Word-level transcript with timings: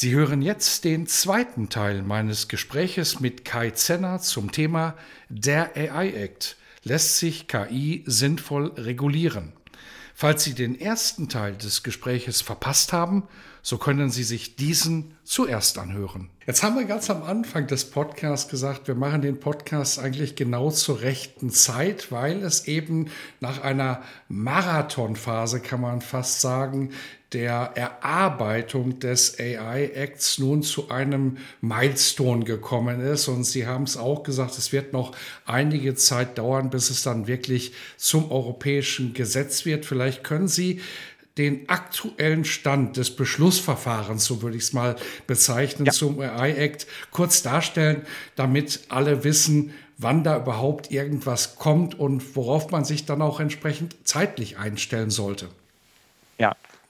Sie 0.00 0.12
hören 0.12 0.42
jetzt 0.42 0.84
den 0.84 1.08
zweiten 1.08 1.70
Teil 1.70 2.02
meines 2.02 2.46
Gespräches 2.46 3.18
mit 3.18 3.44
Kai 3.44 3.70
Zenner 3.70 4.20
zum 4.20 4.52
Thema 4.52 4.94
Der 5.28 5.76
AI 5.76 6.12
Act. 6.12 6.56
Lässt 6.84 7.18
sich 7.18 7.48
KI 7.48 8.04
sinnvoll 8.06 8.68
regulieren? 8.76 9.54
Falls 10.14 10.44
Sie 10.44 10.54
den 10.54 10.80
ersten 10.80 11.28
Teil 11.28 11.56
des 11.56 11.82
Gespräches 11.82 12.42
verpasst 12.42 12.92
haben, 12.92 13.24
so 13.68 13.76
können 13.76 14.08
Sie 14.08 14.22
sich 14.22 14.56
diesen 14.56 15.14
zuerst 15.24 15.76
anhören. 15.76 16.30
Jetzt 16.46 16.62
haben 16.62 16.78
wir 16.78 16.86
ganz 16.86 17.10
am 17.10 17.22
Anfang 17.22 17.66
des 17.66 17.84
Podcasts 17.84 18.50
gesagt, 18.50 18.88
wir 18.88 18.94
machen 18.94 19.20
den 19.20 19.40
Podcast 19.40 19.98
eigentlich 19.98 20.36
genau 20.36 20.70
zur 20.70 21.02
rechten 21.02 21.50
Zeit, 21.50 22.10
weil 22.10 22.42
es 22.42 22.66
eben 22.66 23.10
nach 23.40 23.62
einer 23.62 24.02
Marathonphase, 24.30 25.60
kann 25.60 25.82
man 25.82 26.00
fast 26.00 26.40
sagen, 26.40 26.92
der 27.34 27.72
Erarbeitung 27.74 29.00
des 29.00 29.38
AI 29.38 29.90
Acts 29.94 30.38
nun 30.38 30.62
zu 30.62 30.88
einem 30.88 31.36
Milestone 31.60 32.46
gekommen 32.46 33.02
ist. 33.02 33.28
Und 33.28 33.44
Sie 33.44 33.66
haben 33.66 33.84
es 33.84 33.98
auch 33.98 34.22
gesagt, 34.22 34.56
es 34.56 34.72
wird 34.72 34.94
noch 34.94 35.14
einige 35.44 35.94
Zeit 35.94 36.38
dauern, 36.38 36.70
bis 36.70 36.88
es 36.88 37.02
dann 37.02 37.26
wirklich 37.26 37.74
zum 37.98 38.30
europäischen 38.30 39.12
Gesetz 39.12 39.66
wird. 39.66 39.84
Vielleicht 39.84 40.24
können 40.24 40.48
Sie 40.48 40.80
den 41.38 41.68
aktuellen 41.68 42.44
Stand 42.44 42.96
des 42.96 43.14
Beschlussverfahrens, 43.14 44.24
so 44.24 44.42
würde 44.42 44.56
ich 44.56 44.64
es 44.64 44.72
mal 44.72 44.96
bezeichnen, 45.26 45.86
ja. 45.86 45.92
zum 45.92 46.20
AI 46.20 46.52
Act 46.52 46.86
kurz 47.12 47.42
darstellen, 47.42 48.02
damit 48.36 48.80
alle 48.88 49.24
wissen, 49.24 49.72
wann 49.96 50.24
da 50.24 50.36
überhaupt 50.36 50.90
irgendwas 50.90 51.56
kommt 51.56 51.98
und 51.98 52.36
worauf 52.36 52.70
man 52.70 52.84
sich 52.84 53.06
dann 53.06 53.22
auch 53.22 53.40
entsprechend 53.40 53.96
zeitlich 54.04 54.58
einstellen 54.58 55.10
sollte. 55.10 55.48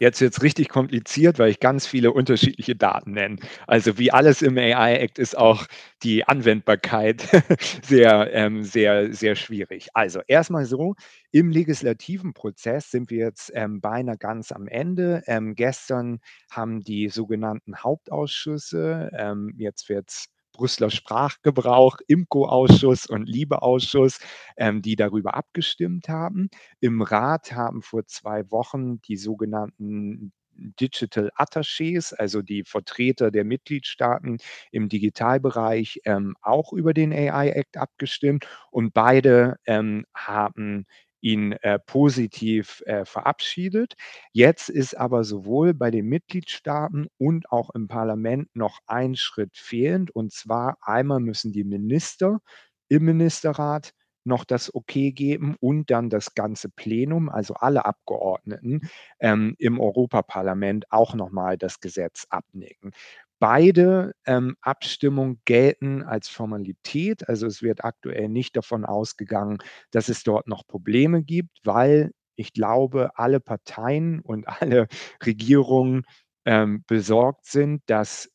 Jetzt 0.00 0.20
wird 0.20 0.32
es 0.32 0.42
richtig 0.42 0.68
kompliziert, 0.68 1.38
weil 1.40 1.50
ich 1.50 1.58
ganz 1.58 1.86
viele 1.86 2.12
unterschiedliche 2.12 2.76
Daten 2.76 3.12
nenne. 3.12 3.36
Also 3.66 3.98
wie 3.98 4.12
alles 4.12 4.42
im 4.42 4.56
AI-Act 4.56 5.18
ist 5.18 5.36
auch 5.36 5.66
die 6.04 6.24
Anwendbarkeit 6.26 7.22
sehr, 7.82 8.32
ähm, 8.32 8.62
sehr, 8.62 9.12
sehr 9.12 9.34
schwierig. 9.34 9.88
Also 9.94 10.20
erstmal 10.28 10.66
so, 10.66 10.94
im 11.32 11.50
legislativen 11.50 12.32
Prozess 12.32 12.90
sind 12.90 13.10
wir 13.10 13.18
jetzt 13.26 13.50
ähm, 13.54 13.80
beinahe 13.80 14.16
ganz 14.18 14.52
am 14.52 14.68
Ende. 14.68 15.22
Ähm, 15.26 15.54
gestern 15.56 16.20
haben 16.50 16.80
die 16.80 17.08
sogenannten 17.08 17.76
Hauptausschüsse, 17.82 19.10
ähm, 19.16 19.54
jetzt 19.58 19.88
wird 19.88 20.10
es 20.10 20.26
Brüsseler 20.58 20.90
Sprachgebrauch, 20.90 21.98
IMCO-Ausschuss 22.08 23.06
und 23.06 23.26
Liebe-Ausschuss, 23.28 24.18
ähm, 24.58 24.82
die 24.82 24.96
darüber 24.96 25.34
abgestimmt 25.34 26.08
haben. 26.10 26.50
Im 26.80 27.00
Rat 27.00 27.52
haben 27.52 27.80
vor 27.82 28.04
zwei 28.06 28.50
Wochen 28.50 29.00
die 29.02 29.16
sogenannten 29.16 30.32
Digital 30.80 31.30
Attachés, 31.36 32.12
also 32.14 32.42
die 32.42 32.64
Vertreter 32.64 33.30
der 33.30 33.44
Mitgliedstaaten 33.44 34.38
im 34.72 34.88
Digitalbereich, 34.88 36.00
ähm, 36.04 36.34
auch 36.42 36.72
über 36.72 36.92
den 36.94 37.12
AI 37.12 37.50
Act 37.50 37.76
abgestimmt 37.76 38.46
und 38.72 38.92
beide 38.92 39.56
ähm, 39.66 40.04
haben 40.14 40.86
ihn 41.20 41.52
äh, 41.52 41.78
positiv 41.78 42.82
äh, 42.86 43.04
verabschiedet. 43.04 43.94
Jetzt 44.32 44.68
ist 44.68 44.94
aber 44.96 45.24
sowohl 45.24 45.74
bei 45.74 45.90
den 45.90 46.06
Mitgliedstaaten 46.06 47.08
und 47.18 47.50
auch 47.52 47.70
im 47.70 47.88
Parlament 47.88 48.48
noch 48.54 48.80
ein 48.86 49.16
Schritt 49.16 49.56
fehlend. 49.56 50.10
Und 50.10 50.32
zwar 50.32 50.76
einmal 50.82 51.20
müssen 51.20 51.52
die 51.52 51.64
Minister 51.64 52.40
im 52.88 53.04
Ministerrat 53.04 53.92
noch 54.24 54.44
das 54.44 54.74
Okay 54.74 55.12
geben 55.12 55.56
und 55.60 55.90
dann 55.90 56.10
das 56.10 56.34
ganze 56.34 56.68
Plenum, 56.68 57.30
also 57.30 57.54
alle 57.54 57.86
Abgeordneten 57.86 58.82
ähm, 59.20 59.54
im 59.58 59.80
Europaparlament 59.80 60.84
auch 60.90 61.14
nochmal 61.14 61.56
das 61.56 61.80
Gesetz 61.80 62.26
abnicken. 62.28 62.92
Beide 63.40 64.12
ähm, 64.26 64.56
Abstimmungen 64.62 65.40
gelten 65.44 66.02
als 66.02 66.28
Formalität. 66.28 67.28
Also 67.28 67.46
es 67.46 67.62
wird 67.62 67.84
aktuell 67.84 68.28
nicht 68.28 68.56
davon 68.56 68.84
ausgegangen, 68.84 69.58
dass 69.92 70.08
es 70.08 70.24
dort 70.24 70.48
noch 70.48 70.66
Probleme 70.66 71.22
gibt, 71.22 71.58
weil 71.64 72.12
ich 72.36 72.52
glaube, 72.52 73.10
alle 73.16 73.40
Parteien 73.40 74.20
und 74.20 74.46
alle 74.48 74.88
Regierungen 75.24 76.04
ähm, 76.44 76.84
besorgt 76.86 77.46
sind, 77.46 77.82
dass 77.86 78.30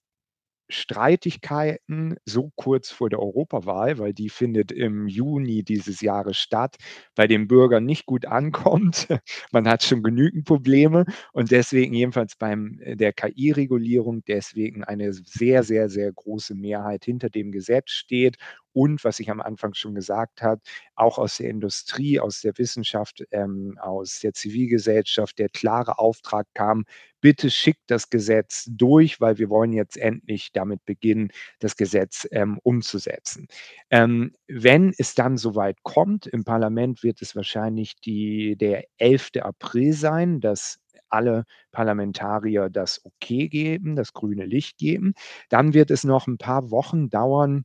Streitigkeiten 0.73 2.17
so 2.25 2.51
kurz 2.56 2.89
vor 2.89 3.09
der 3.09 3.19
Europawahl, 3.19 3.97
weil 4.00 4.13
die 4.13 4.29
findet 4.29 4.72
im 4.72 5.07
Juni 5.07 5.63
dieses 5.63 6.01
Jahres 6.01 6.38
statt, 6.38 6.75
bei 7.16 7.28
den 7.28 7.47
Bürgern 7.47 7.85
nicht 7.85 8.06
gut 8.06 8.25
ankommt. 8.25 9.07
Man 9.51 9.67
hat 9.67 9.83
schon 9.83 10.03
genügend 10.03 10.45
Probleme 10.45 11.06
und 11.31 11.51
deswegen 11.51 11.94
jedenfalls 11.94 12.35
beim 12.35 12.79
äh, 12.81 12.95
der 12.95 13.13
KI-Regulierung 13.13 14.23
deswegen 14.25 14.83
eine 14.83 15.13
sehr, 15.13 15.63
sehr, 15.63 15.89
sehr 15.89 16.12
große 16.12 16.56
Mehrheit 16.56 17.06
hinter 17.06 17.29
dem 17.29 17.51
Gesetz 17.51 17.91
steht 17.91 18.38
und 18.73 19.03
was 19.03 19.19
ich 19.19 19.29
am 19.29 19.39
Anfang 19.39 19.73
schon 19.75 19.95
gesagt 19.95 20.41
habe, 20.41 20.62
auch 20.95 21.17
aus 21.19 21.38
der 21.38 21.50
Industrie, 21.50 22.19
aus 22.19 22.41
der 22.41 22.57
Wissenschaft, 22.57 23.23
ähm, 23.31 23.78
aus 23.79 24.19
der 24.19 24.33
Zivilgesellschaft 24.33 25.38
der 25.39 25.50
klare 25.50 26.00
Auftrag 26.00 26.47
kam, 26.53 26.85
bitte 27.23 27.50
schickt 27.50 27.84
das 27.88 28.09
Gesetz 28.09 28.67
durch, 28.69 29.22
weil 29.22 29.38
wir 29.38 29.50
wollen 29.50 29.72
jetzt 29.72 29.95
endlich 29.95 30.51
damit 30.51 30.84
beginnen, 30.84 31.31
das 31.59 31.78
Gesetz 31.78 32.28
ähm, 32.31 32.59
umzusetzen. 32.63 33.47
Ähm, 33.89 34.34
wenn 34.47 34.94
es 34.97 35.16
dann 35.16 35.38
soweit 35.38 35.78
kommt, 35.83 36.28
im 36.28 36.44
Parlament 36.44 37.01
wird 37.01 37.22
es 37.22 37.33
wahrscheinlich 37.33 37.95
die, 37.95 38.57
der 38.57 38.83
11. 38.97 39.29
April 39.41 39.94
sein, 39.94 40.41
dass 40.41 40.79
alle 41.07 41.45
Parlamentarier 41.72 42.69
das 42.69 43.00
Okay 43.06 43.47
geben, 43.47 43.95
das 43.95 44.12
grüne 44.12 44.45
Licht 44.45 44.78
geben. 44.78 45.13
Dann 45.47 45.73
wird 45.73 45.91
es 45.91 46.03
noch 46.03 46.28
ein 46.28 46.38
paar 46.38 46.72
Wochen 46.72 47.09
dauern, 47.09 47.63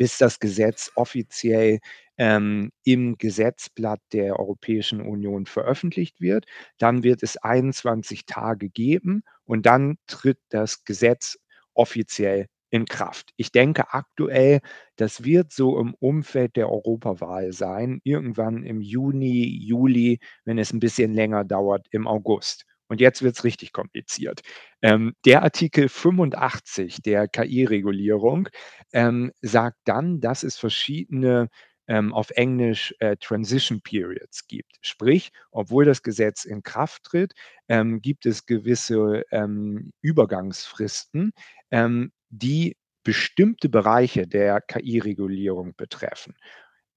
bis 0.00 0.16
das 0.18 0.40
Gesetz 0.40 0.90
offiziell 0.96 1.80
ähm, 2.16 2.72
im 2.84 3.18
Gesetzblatt 3.18 4.00
der 4.14 4.40
Europäischen 4.40 5.02
Union 5.02 5.44
veröffentlicht 5.46 6.20
wird. 6.22 6.46
Dann 6.78 7.02
wird 7.02 7.22
es 7.22 7.36
21 7.36 8.24
Tage 8.26 8.70
geben 8.70 9.22
und 9.44 9.66
dann 9.66 9.98
tritt 10.06 10.38
das 10.48 10.84
Gesetz 10.84 11.38
offiziell 11.74 12.46
in 12.70 12.86
Kraft. 12.86 13.32
Ich 13.36 13.52
denke 13.52 13.92
aktuell, 13.92 14.60
das 14.96 15.24
wird 15.24 15.52
so 15.52 15.78
im 15.80 15.94
Umfeld 15.98 16.56
der 16.56 16.70
Europawahl 16.70 17.52
sein, 17.52 18.00
irgendwann 18.04 18.62
im 18.64 18.80
Juni, 18.80 19.44
Juli, 19.60 20.20
wenn 20.44 20.58
es 20.58 20.72
ein 20.72 20.80
bisschen 20.80 21.12
länger 21.14 21.44
dauert, 21.44 21.86
im 21.90 22.06
August. 22.06 22.64
Und 22.90 23.00
jetzt 23.00 23.22
wird 23.22 23.36
es 23.36 23.44
richtig 23.44 23.72
kompliziert. 23.72 24.40
Ähm, 24.82 25.14
der 25.24 25.44
Artikel 25.44 25.88
85 25.88 27.00
der 27.02 27.28
KI-Regulierung 27.28 28.48
ähm, 28.92 29.30
sagt 29.42 29.78
dann, 29.84 30.20
dass 30.20 30.42
es 30.42 30.56
verschiedene 30.58 31.48
ähm, 31.86 32.12
auf 32.12 32.30
Englisch 32.30 32.92
äh, 32.98 33.16
Transition 33.16 33.80
Periods 33.80 34.48
gibt. 34.48 34.76
Sprich, 34.80 35.30
obwohl 35.52 35.84
das 35.84 36.02
Gesetz 36.02 36.44
in 36.44 36.64
Kraft 36.64 37.04
tritt, 37.04 37.34
ähm, 37.68 38.00
gibt 38.00 38.26
es 38.26 38.44
gewisse 38.44 39.22
ähm, 39.30 39.92
Übergangsfristen, 40.02 41.32
ähm, 41.70 42.10
die 42.28 42.76
bestimmte 43.04 43.68
Bereiche 43.68 44.26
der 44.26 44.60
KI-Regulierung 44.60 45.74
betreffen. 45.76 46.34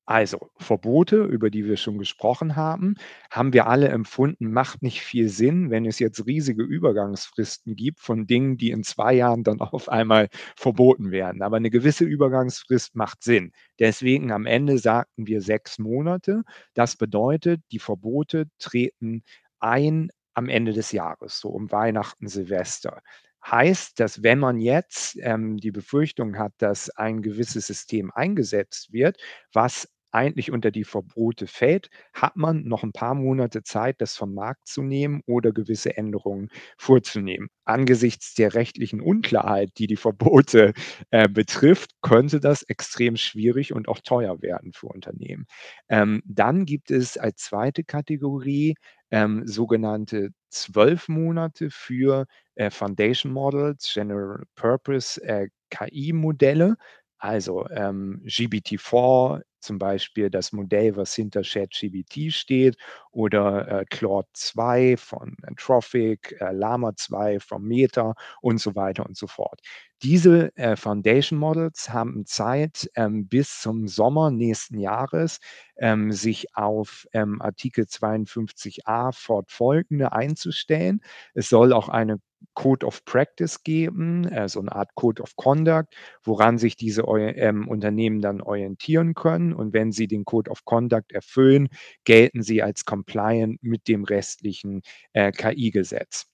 Also 0.06 0.50
Verbote, 0.58 1.24
über 1.24 1.50
die 1.50 1.66
wir 1.66 1.78
schon 1.78 1.98
gesprochen 1.98 2.58
haben, 2.58 2.96
haben 3.32 3.54
wir 3.54 3.68
alle 3.68 3.88
empfunden, 3.88 4.52
macht 4.52 4.82
nicht 4.82 5.02
viel 5.02 5.30
Sinn, 5.30 5.70
wenn 5.70 5.86
es 5.86 5.98
jetzt 6.00 6.26
riesige 6.26 6.62
Übergangsfristen 6.64 7.78
gibt 7.78 8.02
von 8.02 8.28
Dingen, 8.28 8.58
die 8.58 8.72
in 8.72 8.84
zwei 8.84 9.14
Jahren 9.14 9.44
dann 9.44 9.62
auf 9.62 9.88
einmal 9.88 10.28
verboten 10.58 11.12
werden. 11.12 11.42
Aber 11.42 11.56
eine 11.56 11.70
gewisse 11.70 12.04
Übergangsfrist 12.04 12.96
macht 12.96 13.24
Sinn. 13.24 13.54
Deswegen 13.80 14.34
am 14.34 14.46
Ende 14.46 14.78
sagten 14.78 15.26
wir 15.26 15.42
sechs 15.42 15.80
Monate. 15.80 16.44
Das 16.74 16.98
bedeutet, 16.98 17.62
die 17.72 17.80
Verbote 17.80 18.48
treten 18.60 19.24
ein 19.60 20.10
am 20.34 20.50
Ende 20.50 20.74
des 20.74 20.92
Jahres, 20.92 21.40
so 21.40 21.50
um 21.50 21.72
Weihnachten, 21.72 22.28
Silvester. 22.28 23.02
Heißt, 23.46 24.00
dass 24.00 24.24
wenn 24.24 24.40
man 24.40 24.60
jetzt 24.60 25.18
ähm, 25.22 25.58
die 25.58 25.72
Befürchtung 25.72 26.38
hat, 26.38 26.54
dass 26.60 26.90
ein 26.90 27.22
gewisses 27.22 27.68
System 27.68 28.10
eingesetzt 28.12 28.94
wird, 28.94 29.18
was 29.52 29.90
eigentlich 30.14 30.52
unter 30.52 30.72
die 30.72 30.84
Verbote 30.84 31.48
fällt, 31.48 31.90
hat 32.14 32.36
man 32.36 32.64
noch 32.64 32.84
ein 32.84 32.92
paar 32.92 33.16
Monate 33.16 33.64
Zeit, 33.64 34.02
das 34.02 34.16
vom 34.16 34.34
Markt 34.34 34.68
zu 34.68 34.82
nehmen 34.82 35.22
oder 35.26 35.52
gewisse 35.52 35.98
Änderungen 35.98 36.50
vorzunehmen. 36.78 37.50
Angesichts 37.66 38.34
der 38.36 38.54
rechtlichen 38.54 39.02
Unklarheit, 39.02 39.72
die 39.78 39.88
die 39.88 39.96
Verbote 39.96 40.74
äh, 41.12 41.28
betrifft, 41.30 41.92
könnte 42.02 42.40
das 42.40 42.64
extrem 42.64 43.18
schwierig 43.18 43.74
und 43.74 43.88
auch 43.88 44.00
teuer 44.00 44.42
werden 44.42 44.72
für 44.74 44.88
Unternehmen. 44.88 45.46
Ähm, 45.90 46.22
dann 46.26 46.66
gibt 46.66 46.92
es 46.92 47.18
als 47.18 47.38
zweite 47.44 47.84
Kategorie 47.84 48.76
ähm, 49.12 49.44
sogenannte 49.46 50.30
12 50.50 51.08
Monate 51.10 51.70
für 51.70 52.26
äh, 52.56 52.70
Foundation 52.70 53.32
Models, 53.32 53.92
General 53.94 54.44
Purpose 54.56 55.22
äh, 55.24 55.48
KI-Modelle, 55.70 56.76
also 57.24 57.66
ähm, 57.70 58.22
GPT-4 58.26 59.42
zum 59.62 59.80
Beispiel 59.80 60.30
das 60.30 60.52
Modell, 60.52 60.98
was 60.98 61.16
hinter 61.16 61.42
ChatGPT 61.42 62.34
steht 62.34 62.76
oder 63.12 63.68
äh, 63.82 63.86
Claude 63.90 64.28
2 64.34 64.98
von 64.98 65.38
Anthropic, 65.44 66.36
äh, 66.42 66.52
Llama 66.52 66.96
2 66.98 67.40
von 67.40 67.64
Meta 67.64 68.14
und 68.42 68.60
so 68.60 68.76
weiter 68.76 69.06
und 69.06 69.16
so 69.16 69.28
fort. 69.28 69.62
Diese 70.02 70.54
äh, 70.58 70.76
Foundation 70.76 71.40
Models 71.40 71.90
haben 71.94 72.26
Zeit 72.26 72.90
ähm, 72.96 73.28
bis 73.28 73.62
zum 73.62 73.88
Sommer 73.88 74.30
nächsten 74.32 74.78
Jahres, 74.80 75.40
ähm, 75.78 76.12
sich 76.12 76.56
auf 76.58 77.08
ähm, 77.14 77.42
Artikel 77.42 77.86
52a 77.88 79.14
fortfolgende 79.14 80.12
einzustellen. 80.12 81.02
Es 81.34 81.48
soll 81.48 81.72
auch 81.72 81.88
eine 81.88 82.20
Code 82.54 82.86
of 82.86 83.06
Practice 83.06 83.64
geben, 83.64 84.26
äh, 84.28 84.48
so 84.50 84.60
eine 84.60 84.72
Art 84.74 84.96
Code 84.96 85.22
of 85.22 85.36
Conduct, 85.36 85.96
woran 86.24 86.58
sich 86.58 86.76
diese 86.76 87.04
ähm, 87.04 87.68
Unternehmen 87.68 88.22
dann 88.22 88.42
orientieren 88.42 89.14
können. 89.16 89.54
Und 89.54 89.74
wenn 89.74 89.92
sie 89.92 90.08
den 90.08 90.26
Code 90.26 90.50
of 90.52 90.66
Conduct 90.66 91.12
erfüllen, 91.12 91.70
gelten 92.06 92.44
sie 92.44 92.62
als 92.64 92.86
compliant 92.86 93.62
mit 93.64 93.88
dem 93.88 94.04
restlichen 94.04 94.82
äh, 95.14 95.32
KI-Gesetz. 95.32 96.28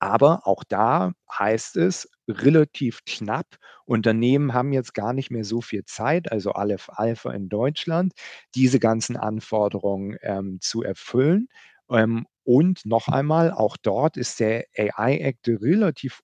Aber 0.00 0.46
auch 0.48 0.64
da 0.64 1.12
heißt 1.38 1.76
es 1.76 2.08
relativ 2.28 3.04
knapp, 3.06 3.46
Unternehmen 3.84 4.52
haben 4.52 4.72
jetzt 4.72 4.94
gar 4.94 5.12
nicht 5.12 5.30
mehr 5.30 5.44
so 5.44 5.60
viel 5.60 5.84
Zeit, 5.84 6.32
also 6.32 6.52
Aleph 6.52 6.88
Alpha 6.90 7.30
in 7.32 7.48
Deutschland, 7.48 8.12
diese 8.56 8.80
ganzen 8.80 9.16
Anforderungen 9.16 10.16
ähm, 10.22 10.58
zu 10.60 10.82
erfüllen. 10.82 11.48
Ähm, 11.90 12.26
und 12.44 12.84
noch 12.84 13.08
einmal, 13.08 13.52
auch 13.52 13.76
dort 13.76 14.16
ist 14.16 14.40
der 14.40 14.66
AI 14.76 15.18
Act 15.18 15.48
relativ 15.48 16.22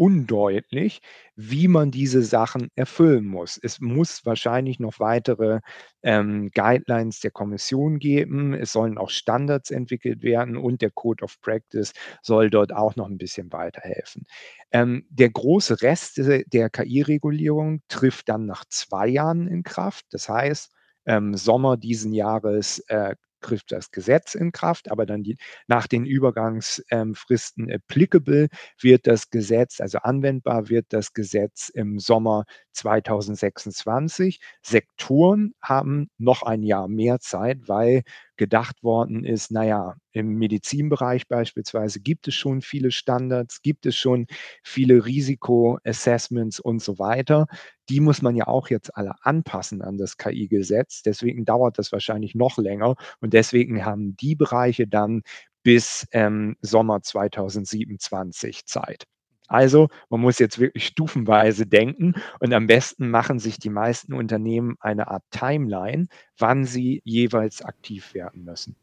undeutlich, 0.00 1.02
wie 1.36 1.68
man 1.68 1.90
diese 1.90 2.22
Sachen 2.22 2.70
erfüllen 2.74 3.26
muss. 3.26 3.60
Es 3.62 3.80
muss 3.80 4.24
wahrscheinlich 4.24 4.80
noch 4.80 4.98
weitere 4.98 5.60
ähm, 6.02 6.50
Guidelines 6.54 7.20
der 7.20 7.30
Kommission 7.30 7.98
geben. 7.98 8.54
Es 8.54 8.72
sollen 8.72 8.96
auch 8.96 9.10
Standards 9.10 9.70
entwickelt 9.70 10.22
werden 10.22 10.56
und 10.56 10.80
der 10.80 10.90
Code 10.90 11.22
of 11.22 11.38
Practice 11.42 11.92
soll 12.22 12.48
dort 12.48 12.72
auch 12.72 12.96
noch 12.96 13.08
ein 13.08 13.18
bisschen 13.18 13.52
weiterhelfen. 13.52 14.24
Ähm, 14.72 15.06
der 15.10 15.28
große 15.28 15.82
Rest 15.82 16.16
der, 16.16 16.70
KI-Regulierung 16.70 17.82
trifft 17.88 18.30
dann 18.30 18.46
nach 18.46 18.64
zwei 18.70 19.06
Jahren 19.06 19.48
in 19.48 19.62
Kraft. 19.64 20.06
Das 20.12 20.30
heißt, 20.30 20.72
ähm, 21.04 21.34
Sommer 21.34 21.76
diesen 21.76 22.14
Jahres 22.14 22.78
äh, 22.88 23.16
trifft 23.40 23.72
das 23.72 23.90
Gesetz 23.90 24.34
in 24.34 24.52
Kraft, 24.52 24.90
aber 24.90 25.06
dann 25.06 25.22
die, 25.22 25.36
nach 25.66 25.86
den 25.86 26.04
Übergangsfristen 26.04 27.68
ähm, 27.68 27.74
applicable 27.74 28.48
wird 28.80 29.06
das 29.06 29.30
Gesetz, 29.30 29.80
also 29.80 29.98
anwendbar 29.98 30.68
wird 30.68 30.86
das 30.90 31.12
Gesetz 31.12 31.68
im 31.68 31.98
Sommer 31.98 32.44
2026. 32.72 34.40
Sektoren 34.62 35.54
haben 35.62 36.08
noch 36.18 36.42
ein 36.42 36.62
Jahr 36.62 36.88
mehr 36.88 37.20
Zeit, 37.20 37.68
weil 37.68 38.02
gedacht 38.36 38.82
worden 38.82 39.24
ist, 39.24 39.50
naja, 39.50 39.96
im 40.12 40.36
Medizinbereich 40.36 41.28
beispielsweise 41.28 42.00
gibt 42.00 42.26
es 42.28 42.34
schon 42.34 42.62
viele 42.62 42.90
Standards, 42.90 43.62
gibt 43.62 43.86
es 43.86 43.96
schon 43.96 44.26
viele 44.64 45.04
Risikoassessments 45.04 46.58
und 46.60 46.82
so 46.82 46.98
weiter. 46.98 47.46
Die 47.88 48.00
muss 48.00 48.22
man 48.22 48.36
ja 48.36 48.46
auch 48.46 48.68
jetzt 48.70 48.96
alle 48.96 49.14
anpassen 49.22 49.82
an 49.82 49.98
das 49.98 50.16
KI-Gesetz. 50.16 51.02
Deswegen 51.02 51.44
dauert 51.44 51.78
das 51.78 51.92
wahrscheinlich 51.92 52.34
noch 52.34 52.56
länger 52.58 52.94
und 53.20 53.34
deswegen 53.34 53.84
haben 53.84 54.16
die 54.16 54.36
Bereiche 54.36 54.86
dann 54.86 55.22
bis 55.62 56.06
ähm, 56.12 56.56
Sommer 56.62 57.02
2027 57.02 58.64
Zeit. 58.66 59.04
Also 59.50 59.88
man 60.08 60.20
muss 60.20 60.38
jetzt 60.38 60.58
wirklich 60.60 60.86
stufenweise 60.86 61.66
denken 61.66 62.14
und 62.38 62.54
am 62.54 62.68
besten 62.68 63.10
machen 63.10 63.40
sich 63.40 63.58
die 63.58 63.68
meisten 63.68 64.14
Unternehmen 64.14 64.76
eine 64.80 65.08
Art 65.08 65.24
Timeline, 65.30 66.06
wann 66.38 66.64
sie 66.64 67.02
jeweils 67.04 67.60
aktiv 67.60 68.14
werden 68.14 68.44
müssen. 68.44 68.76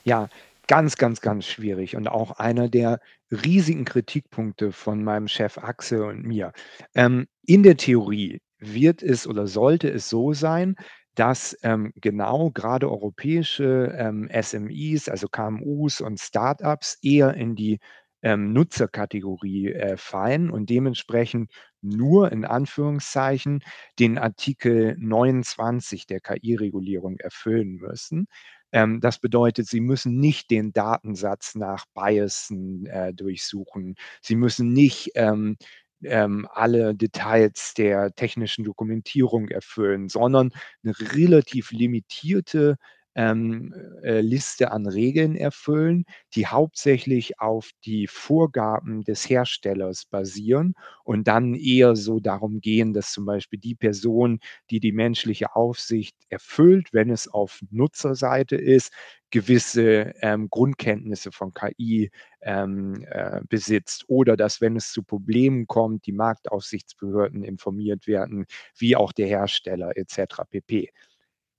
Ja, 0.03 0.27
ganz, 0.67 0.97
ganz, 0.97 1.21
ganz 1.21 1.45
schwierig 1.45 1.95
und 1.95 2.07
auch 2.07 2.31
einer 2.31 2.67
der 2.67 2.99
riesigen 3.31 3.85
Kritikpunkte 3.85 4.71
von 4.71 5.03
meinem 5.03 5.27
Chef 5.27 5.57
Axel 5.57 6.01
und 6.01 6.25
mir. 6.25 6.51
Ähm, 6.95 7.27
in 7.45 7.63
der 7.63 7.77
Theorie 7.77 8.39
wird 8.59 9.03
es 9.03 9.27
oder 9.27 9.47
sollte 9.47 9.89
es 9.89 10.09
so 10.09 10.33
sein, 10.33 10.75
dass 11.15 11.57
ähm, 11.63 11.93
genau 11.95 12.51
gerade 12.51 12.89
europäische 12.89 13.93
ähm, 13.97 14.29
SMEs, 14.41 15.09
also 15.09 15.27
KMUs 15.27 16.01
und 16.01 16.19
Startups 16.19 16.97
eher 17.03 17.33
in 17.35 17.55
die 17.55 17.79
ähm, 18.21 18.53
Nutzerkategorie 18.53 19.73
äh, 19.73 19.97
fallen 19.97 20.49
und 20.49 20.69
dementsprechend 20.69 21.51
nur 21.81 22.31
in 22.31 22.45
Anführungszeichen 22.45 23.61
den 23.99 24.17
Artikel 24.17 24.95
29 24.99 26.07
der 26.07 26.21
KI-Regulierung 26.21 27.17
erfüllen 27.19 27.75
müssen. 27.75 28.27
Ähm, 28.71 29.01
das 29.01 29.19
bedeutet, 29.19 29.67
Sie 29.67 29.81
müssen 29.81 30.19
nicht 30.19 30.49
den 30.51 30.71
Datensatz 30.73 31.55
nach 31.55 31.85
Biasen 31.93 32.85
äh, 32.87 33.13
durchsuchen. 33.13 33.95
Sie 34.21 34.35
müssen 34.35 34.69
nicht 34.73 35.11
ähm, 35.15 35.57
ähm, 36.05 36.47
alle 36.51 36.95
Details 36.95 37.73
der 37.75 38.13
technischen 38.15 38.63
Dokumentierung 38.63 39.49
erfüllen, 39.49 40.09
sondern 40.09 40.51
eine 40.83 40.93
relativ 41.13 41.71
limitierte 41.71 42.77
ähm, 43.15 43.73
äh, 44.03 44.21
Liste 44.21 44.71
an 44.71 44.87
Regeln 44.87 45.35
erfüllen, 45.35 46.05
die 46.35 46.47
hauptsächlich 46.47 47.39
auf 47.39 47.71
die 47.85 48.07
Vorgaben 48.07 49.03
des 49.03 49.29
Herstellers 49.29 50.05
basieren 50.05 50.73
und 51.03 51.27
dann 51.27 51.53
eher 51.53 51.95
so 51.95 52.19
darum 52.19 52.59
gehen, 52.61 52.93
dass 52.93 53.11
zum 53.11 53.25
Beispiel 53.25 53.59
die 53.59 53.75
Person, 53.75 54.39
die 54.69 54.79
die 54.79 54.91
menschliche 54.91 55.55
Aufsicht 55.55 56.15
erfüllt, 56.29 56.89
wenn 56.93 57.09
es 57.09 57.27
auf 57.27 57.59
Nutzerseite 57.71 58.55
ist, 58.55 58.91
gewisse 59.31 60.13
ähm, 60.21 60.47
Grundkenntnisse 60.49 61.31
von 61.31 61.53
KI 61.53 62.11
ähm, 62.41 63.03
äh, 63.09 63.41
besitzt 63.49 64.05
oder 64.07 64.37
dass, 64.37 64.61
wenn 64.61 64.75
es 64.75 64.91
zu 64.91 65.01
Problemen 65.03 65.65
kommt, 65.65 66.05
die 66.05 66.11
Marktaufsichtsbehörden 66.11 67.43
informiert 67.43 68.05
werden, 68.07 68.45
wie 68.77 68.95
auch 68.95 69.11
der 69.11 69.27
Hersteller 69.27 69.97
etc. 69.97 70.45
pp. 70.49 70.89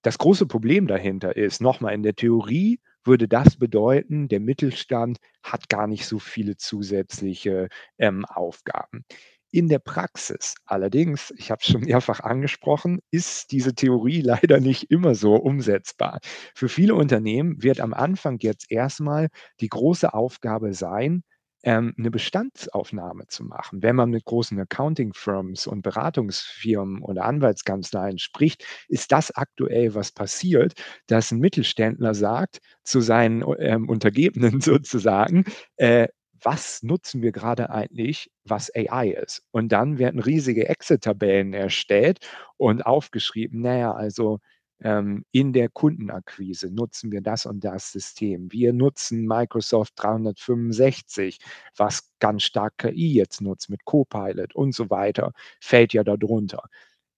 Das 0.04 0.18
große 0.18 0.44
Problem 0.46 0.86
dahinter 0.86 1.34
ist, 1.34 1.62
nochmal 1.62 1.94
in 1.94 2.02
der 2.02 2.14
Theorie 2.14 2.78
würde 3.04 3.26
das 3.26 3.56
bedeuten, 3.56 4.28
der 4.28 4.38
Mittelstand 4.38 5.16
hat 5.42 5.70
gar 5.70 5.86
nicht 5.86 6.06
so 6.06 6.18
viele 6.18 6.58
zusätzliche 6.58 7.68
ähm, 7.96 8.26
Aufgaben. 8.26 9.06
In 9.50 9.68
der 9.70 9.78
Praxis 9.78 10.56
allerdings, 10.66 11.32
ich 11.38 11.50
habe 11.50 11.60
es 11.62 11.68
schon 11.70 11.82
mehrfach 11.82 12.20
angesprochen, 12.20 13.00
ist 13.10 13.50
diese 13.50 13.74
Theorie 13.74 14.20
leider 14.20 14.60
nicht 14.60 14.90
immer 14.90 15.14
so 15.14 15.36
umsetzbar. 15.36 16.18
Für 16.54 16.68
viele 16.68 16.94
Unternehmen 16.94 17.62
wird 17.62 17.80
am 17.80 17.94
Anfang 17.94 18.36
jetzt 18.42 18.70
erstmal 18.70 19.28
die 19.60 19.68
große 19.68 20.12
Aufgabe 20.12 20.74
sein, 20.74 21.22
ähm, 21.64 21.94
'ne 21.96 22.10
Bestandsaufnahme 22.10 23.26
zu 23.28 23.44
machen. 23.44 23.82
Wenn 23.82 23.96
man 23.96 24.10
mit 24.10 24.24
großen 24.24 24.58
Accounting-Firms 24.60 25.66
und 25.66 25.82
Beratungsfirmen 25.82 27.02
oder 27.02 27.24
Anwaltskanzleien 27.24 28.18
spricht, 28.18 28.64
ist 28.88 29.12
das 29.12 29.30
aktuell, 29.34 29.94
was 29.94 30.12
passiert, 30.12 30.74
dass 31.08 31.30
ein 31.32 31.40
Mittelständler 31.40 32.14
sagt 32.14 32.58
zu 32.84 33.00
seinen 33.00 33.44
ähm, 33.58 33.88
Untergebenen 33.88 34.60
sozusagen, 34.60 35.44
äh, 35.76 36.08
was 36.42 36.82
nutzen 36.82 37.22
wir 37.22 37.32
gerade 37.32 37.70
eigentlich, 37.70 38.30
was 38.44 38.70
AI 38.74 39.08
ist? 39.10 39.42
Und 39.50 39.72
dann 39.72 39.98
werden 39.98 40.20
riesige 40.20 40.68
Excel-Tabellen 40.68 41.54
erstellt 41.54 42.18
und 42.58 42.84
aufgeschrieben, 42.84 43.62
naja, 43.62 43.92
also 43.94 44.40
ähm, 44.80 45.24
in 45.32 45.52
der 45.52 45.68
Kundenakquise 45.68 46.70
nutzen 46.70 47.12
wir 47.12 47.20
das 47.20 47.46
und 47.46 47.64
das 47.64 47.92
System. 47.92 48.50
Wir 48.52 48.72
nutzen 48.72 49.26
Microsoft 49.26 49.94
365, 49.96 51.38
was 51.76 52.10
ganz 52.20 52.42
stark 52.42 52.78
KI 52.78 53.14
jetzt 53.14 53.40
nutzt 53.40 53.70
mit 53.70 53.84
Copilot 53.84 54.54
und 54.54 54.74
so 54.74 54.90
weiter, 54.90 55.32
fällt 55.60 55.92
ja 55.92 56.04
darunter. 56.04 56.62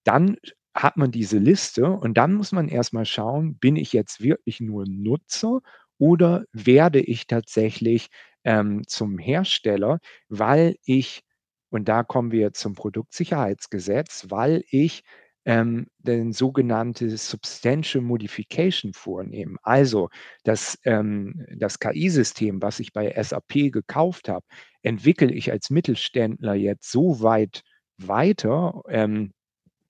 Dann 0.03 0.37
hat 0.73 0.97
man 0.97 1.11
diese 1.11 1.39
Liste 1.39 1.89
und 1.89 2.17
dann 2.17 2.33
muss 2.35 2.51
man 2.51 2.69
erstmal 2.69 3.05
schauen, 3.05 3.57
bin 3.57 3.75
ich 3.75 3.93
jetzt 3.93 4.21
wirklich 4.21 4.59
nur 4.59 4.85
Nutzer 4.87 5.61
oder 5.97 6.45
werde 6.53 7.01
ich 7.01 7.27
tatsächlich 7.27 8.07
ähm, 8.43 8.83
zum 8.87 9.17
Hersteller, 9.17 9.99
weil 10.29 10.75
ich, 10.85 11.23
und 11.69 11.89
da 11.89 12.03
kommen 12.03 12.31
wir 12.31 12.53
zum 12.53 12.75
Produktsicherheitsgesetz, 12.75 14.27
weil 14.29 14.63
ich 14.69 15.03
ähm, 15.47 15.87
den 15.99 16.33
sogenannte 16.33 17.09
Substantial 17.17 18.03
Modification 18.03 18.93
vornehmen. 18.93 19.55
Also 19.63 20.09
das, 20.43 20.77
ähm, 20.83 21.45
das 21.55 21.79
KI-System, 21.79 22.61
was 22.61 22.81
ich 22.81 22.91
bei 22.91 23.15
SAP 23.23 23.71
gekauft 23.71 24.27
habe, 24.27 24.45
entwickle 24.81 25.31
ich 25.31 25.49
als 25.49 25.69
Mittelständler 25.69 26.53
jetzt 26.53 26.91
so 26.91 27.21
weit 27.21 27.63
weiter 27.97 28.81
ähm, 28.89 29.31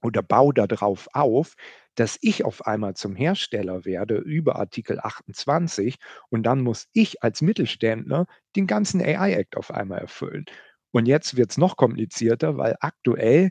oder 0.03 0.21
baue 0.21 0.53
darauf 0.53 1.07
auf, 1.13 1.55
dass 1.95 2.19
ich 2.21 2.45
auf 2.45 2.67
einmal 2.67 2.93
zum 2.93 3.15
Hersteller 3.15 3.83
werde 3.83 4.17
über 4.17 4.57
Artikel 4.57 4.99
28 4.99 5.97
und 6.29 6.43
dann 6.43 6.61
muss 6.61 6.87
ich 6.93 7.23
als 7.23 7.41
Mittelständler 7.41 8.27
den 8.55 8.67
ganzen 8.67 9.01
AI-Act 9.01 9.57
auf 9.57 9.71
einmal 9.71 9.99
erfüllen. 10.01 10.45
Und 10.91 11.07
jetzt 11.07 11.35
wird 11.35 11.51
es 11.51 11.57
noch 11.57 11.77
komplizierter, 11.77 12.57
weil 12.57 12.75
aktuell 12.79 13.49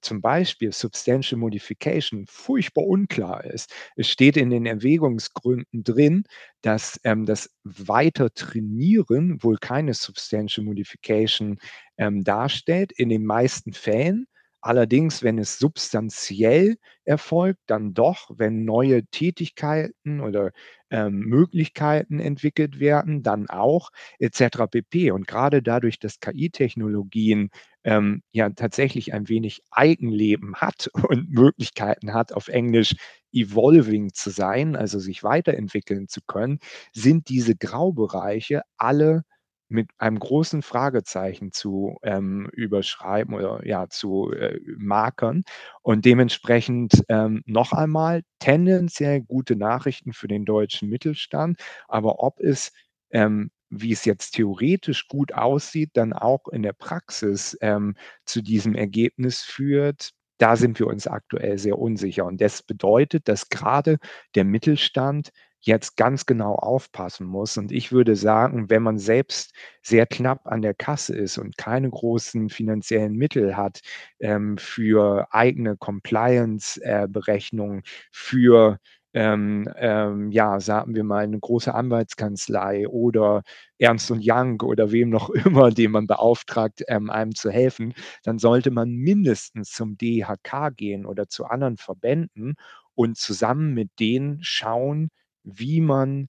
zum 0.00 0.20
Beispiel 0.20 0.72
Substantial 0.72 1.38
Modification 1.38 2.26
furchtbar 2.26 2.84
unklar 2.84 3.44
ist. 3.44 3.72
Es 3.96 4.08
steht 4.08 4.36
in 4.36 4.50
den 4.50 4.66
Erwägungsgründen 4.66 5.82
drin, 5.84 6.24
dass 6.62 6.98
ähm, 7.04 7.26
das 7.26 7.50
weiter 7.64 8.32
Trainieren 8.32 9.42
wohl 9.42 9.58
keine 9.58 9.94
Substantial 9.94 10.64
Modification 10.64 11.58
ähm, 11.98 12.24
darstellt. 12.24 12.92
In 12.92 13.08
den 13.08 13.24
meisten 13.24 13.72
Fällen 13.72 14.26
Allerdings, 14.62 15.22
wenn 15.22 15.38
es 15.38 15.58
substanziell 15.58 16.76
erfolgt, 17.04 17.60
dann 17.66 17.94
doch, 17.94 18.30
wenn 18.36 18.64
neue 18.64 19.04
Tätigkeiten 19.06 20.20
oder 20.20 20.50
ähm, 20.90 21.20
Möglichkeiten 21.20 22.20
entwickelt 22.20 22.78
werden, 22.80 23.22
dann 23.22 23.48
auch 23.48 23.90
etc. 24.18 24.66
pp. 24.70 25.10
Und 25.12 25.26
gerade 25.26 25.62
dadurch, 25.62 25.98
dass 25.98 26.20
KI-Technologien 26.20 27.50
ähm, 27.84 28.22
ja 28.32 28.50
tatsächlich 28.50 29.14
ein 29.14 29.28
wenig 29.28 29.62
Eigenleben 29.70 30.56
hat 30.56 30.88
und 31.08 31.30
Möglichkeiten 31.30 32.12
hat, 32.12 32.32
auf 32.32 32.48
Englisch 32.48 32.94
evolving 33.32 34.12
zu 34.12 34.30
sein, 34.30 34.76
also 34.76 34.98
sich 34.98 35.22
weiterentwickeln 35.22 36.08
zu 36.08 36.20
können, 36.26 36.58
sind 36.92 37.28
diese 37.28 37.56
Graubereiche 37.56 38.62
alle 38.76 39.22
mit 39.70 39.90
einem 39.98 40.18
großen 40.18 40.62
Fragezeichen 40.62 41.52
zu 41.52 41.98
ähm, 42.02 42.48
überschreiben 42.52 43.34
oder 43.34 43.66
ja 43.66 43.88
zu 43.88 44.32
äh, 44.32 44.58
markern. 44.78 45.42
Und 45.82 46.04
dementsprechend 46.04 47.04
ähm, 47.08 47.42
noch 47.46 47.72
einmal 47.72 48.22
tendenziell 48.40 49.20
gute 49.22 49.56
Nachrichten 49.56 50.12
für 50.12 50.28
den 50.28 50.44
deutschen 50.44 50.88
Mittelstand. 50.88 51.60
Aber 51.88 52.20
ob 52.20 52.40
es, 52.40 52.72
ähm, 53.10 53.50
wie 53.70 53.92
es 53.92 54.04
jetzt 54.04 54.32
theoretisch 54.32 55.08
gut 55.08 55.32
aussieht, 55.34 55.90
dann 55.94 56.12
auch 56.12 56.48
in 56.48 56.62
der 56.62 56.72
Praxis 56.72 57.56
ähm, 57.60 57.96
zu 58.24 58.42
diesem 58.42 58.74
Ergebnis 58.74 59.42
führt, 59.42 60.10
da 60.38 60.56
sind 60.56 60.78
wir 60.78 60.86
uns 60.86 61.06
aktuell 61.06 61.58
sehr 61.58 61.78
unsicher. 61.78 62.24
Und 62.24 62.40
das 62.40 62.62
bedeutet, 62.62 63.28
dass 63.28 63.48
gerade 63.50 63.98
der 64.34 64.44
Mittelstand 64.44 65.30
jetzt 65.60 65.96
ganz 65.96 66.26
genau 66.26 66.54
aufpassen 66.54 67.26
muss. 67.26 67.56
Und 67.58 67.72
ich 67.72 67.92
würde 67.92 68.16
sagen, 68.16 68.70
wenn 68.70 68.82
man 68.82 68.98
selbst 68.98 69.52
sehr 69.82 70.06
knapp 70.06 70.46
an 70.46 70.62
der 70.62 70.74
Kasse 70.74 71.14
ist 71.16 71.38
und 71.38 71.56
keine 71.58 71.90
großen 71.90 72.48
finanziellen 72.50 73.14
Mittel 73.14 73.56
hat 73.56 73.80
ähm, 74.20 74.56
für 74.58 75.28
eigene 75.32 75.76
Compliance-Berechnungen, 75.76 77.82
für 78.10 78.78
ähm, 79.12 79.68
ähm, 79.76 80.30
ja, 80.30 80.60
sagen 80.60 80.94
wir 80.94 81.02
mal, 81.02 81.24
eine 81.24 81.40
große 81.40 81.74
Anwaltskanzlei 81.74 82.86
oder 82.88 83.42
Ernst 83.78 84.10
und 84.12 84.20
Young 84.24 84.60
oder 84.62 84.92
wem 84.92 85.10
noch 85.10 85.30
immer, 85.30 85.70
den 85.70 85.90
man 85.90 86.06
beauftragt, 86.06 86.82
ähm, 86.88 87.10
einem 87.10 87.34
zu 87.34 87.50
helfen, 87.50 87.92
dann 88.22 88.38
sollte 88.38 88.70
man 88.70 88.90
mindestens 88.90 89.72
zum 89.72 89.96
DHK 89.98 90.70
gehen 90.76 91.06
oder 91.06 91.28
zu 91.28 91.44
anderen 91.46 91.76
Verbänden 91.76 92.54
und 92.94 93.16
zusammen 93.16 93.74
mit 93.74 93.90
denen 93.98 94.38
schauen, 94.42 95.10
wie 95.44 95.80
man 95.80 96.28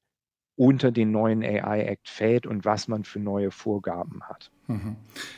unter 0.55 0.91
den 0.91 1.11
neuen 1.11 1.43
AI 1.43 1.83
Act 1.85 2.09
fällt 2.09 2.45
und 2.45 2.65
was 2.65 2.87
man 2.87 3.03
für 3.03 3.19
neue 3.19 3.51
Vorgaben 3.51 4.21
hat. 4.23 4.51
Mhm. 4.67 4.95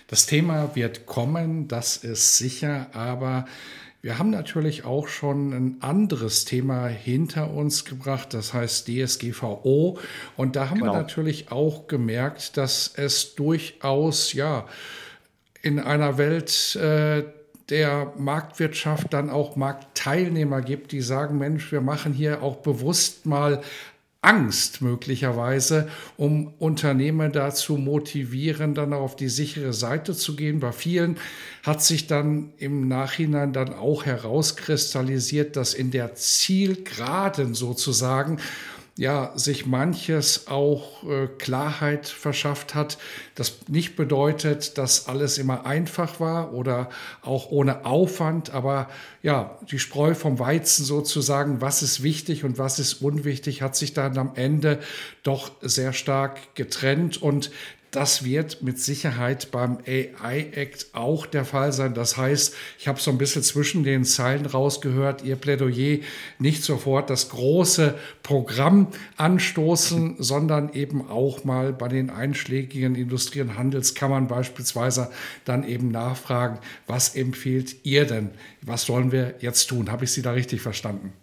Das 0.07 0.25
Thema 0.25 0.75
wird 0.75 1.05
kommen, 1.05 1.67
das 1.67 1.97
ist 1.97 2.37
sicher, 2.37 2.87
aber 2.93 3.45
wir 4.01 4.19
haben 4.19 4.31
natürlich 4.31 4.83
auch 4.83 5.07
schon 5.07 5.53
ein 5.53 5.77
anderes 5.81 6.43
Thema 6.43 6.87
hinter 6.87 7.51
uns 7.51 7.85
gebracht, 7.85 8.33
das 8.33 8.53
heißt 8.53 8.89
DSGVO. 8.89 9.97
Und 10.35 10.57
da 10.57 10.69
haben 10.69 10.79
genau. 10.79 10.91
wir 10.91 10.97
natürlich 10.97 11.53
auch 11.53 11.87
gemerkt, 11.87 12.57
dass 12.57 12.91
es 12.97 13.35
durchaus, 13.35 14.33
ja, 14.33 14.67
in 15.61 15.79
einer 15.79 16.17
Welt 16.17 16.75
äh, 16.75 17.23
der 17.69 18.13
Marktwirtschaft 18.17 19.13
dann 19.13 19.29
auch 19.29 19.55
Marktteilnehmer 19.55 20.61
gibt, 20.61 20.91
die 20.91 21.01
sagen, 21.01 21.37
Mensch, 21.37 21.71
wir 21.71 21.81
machen 21.81 22.13
hier 22.13 22.43
auch 22.43 22.57
bewusst 22.57 23.25
mal 23.25 23.61
Angst 24.23 24.81
möglicherweise, 24.81 25.89
um 26.15 26.53
Unternehmen 26.57 27.33
dazu 27.33 27.77
motivieren, 27.77 28.73
dann 28.73 28.93
auf 28.93 29.17
die 29.17 29.27
sichere 29.27 29.73
Seite 29.73 30.13
zu 30.13 30.37
gehen. 30.37 30.61
Bei 30.61 30.71
vielen 30.71 31.17
hat 31.61 31.83
sich 31.83 32.07
dann 32.07 32.53
im 32.57 32.87
Nachhinein 32.87 33.51
dann 33.51 33.73
auch 33.73 34.05
herauskristallisiert, 34.05 35.57
dass 35.57 35.73
in 35.73 35.91
der 35.91 36.15
Zielgeraden 36.15 37.53
sozusagen 37.53 38.39
ja, 38.95 39.31
sich 39.35 39.65
manches 39.65 40.47
auch 40.47 41.03
äh, 41.03 41.27
Klarheit 41.27 42.07
verschafft 42.07 42.75
hat. 42.75 42.99
Das 43.33 43.67
nicht 43.67 43.95
bedeutet, 43.95 44.77
dass 44.77 45.07
alles 45.07 45.39
immer 45.39 45.65
einfach 45.65 46.19
war 46.19 46.53
oder 46.53 46.89
auch 47.23 47.49
ohne 47.49 47.85
Aufwand, 47.85 48.51
aber 48.51 48.89
ja, 49.23 49.57
die 49.71 49.79
Spreu 49.79 50.13
vom 50.13 50.37
Weizen 50.37 50.85
sozusagen, 50.85 51.59
was 51.59 51.81
ist 51.81 52.03
wichtig 52.03 52.43
und 52.43 52.59
was 52.59 52.77
ist 52.77 52.95
unwichtig, 52.95 53.63
hat 53.63 53.75
sich 53.75 53.93
dann 53.93 54.17
am 54.17 54.33
Ende 54.35 54.79
doch 55.23 55.51
sehr 55.61 55.93
stark 55.93 56.53
getrennt 56.53 57.19
und 57.19 57.49
Das 57.93 58.25
wird 58.25 58.63
mit 58.63 58.79
Sicherheit 58.79 59.51
beim 59.51 59.77
AI 59.85 60.49
Act 60.53 60.87
auch 60.93 61.27
der 61.27 61.45
Fall 61.45 61.71
sein. 61.71 61.93
Das 61.93 62.17
heißt, 62.17 62.55
ich 62.79 62.87
habe 62.87 62.99
so 62.99 63.11
ein 63.11 63.19
bisschen 63.19 63.43
zwischen 63.43 63.83
den 63.83 64.03
Zeilen 64.03 64.47
rausgehört, 64.47 65.23
Ihr 65.23 65.35
Plädoyer 65.35 65.99
nicht 66.39 66.63
sofort 66.63 67.11
das 67.11 67.29
große 67.29 67.93
Programm 68.23 68.87
anstoßen, 69.17 70.15
sondern 70.19 70.73
eben 70.73 71.07
auch 71.07 71.43
mal 71.43 71.71
bei 71.71 71.87
den 71.87 72.09
einschlägigen 72.09 72.95
Industrie- 72.95 73.41
und 73.41 73.59
Handelskammern 73.59 74.27
beispielsweise 74.27 75.11
dann 75.45 75.63
eben 75.63 75.89
nachfragen, 75.89 76.57
was 76.87 77.15
empfiehlt 77.15 77.85
ihr 77.85 78.05
denn? 78.05 78.31
Was 78.63 78.85
sollen 78.85 79.11
wir 79.11 79.35
jetzt 79.37 79.67
tun? 79.67 79.91
Habe 79.91 80.05
ich 80.05 80.11
Sie 80.11 80.23
da 80.23 80.31
richtig 80.31 80.61
verstanden? 80.61 81.13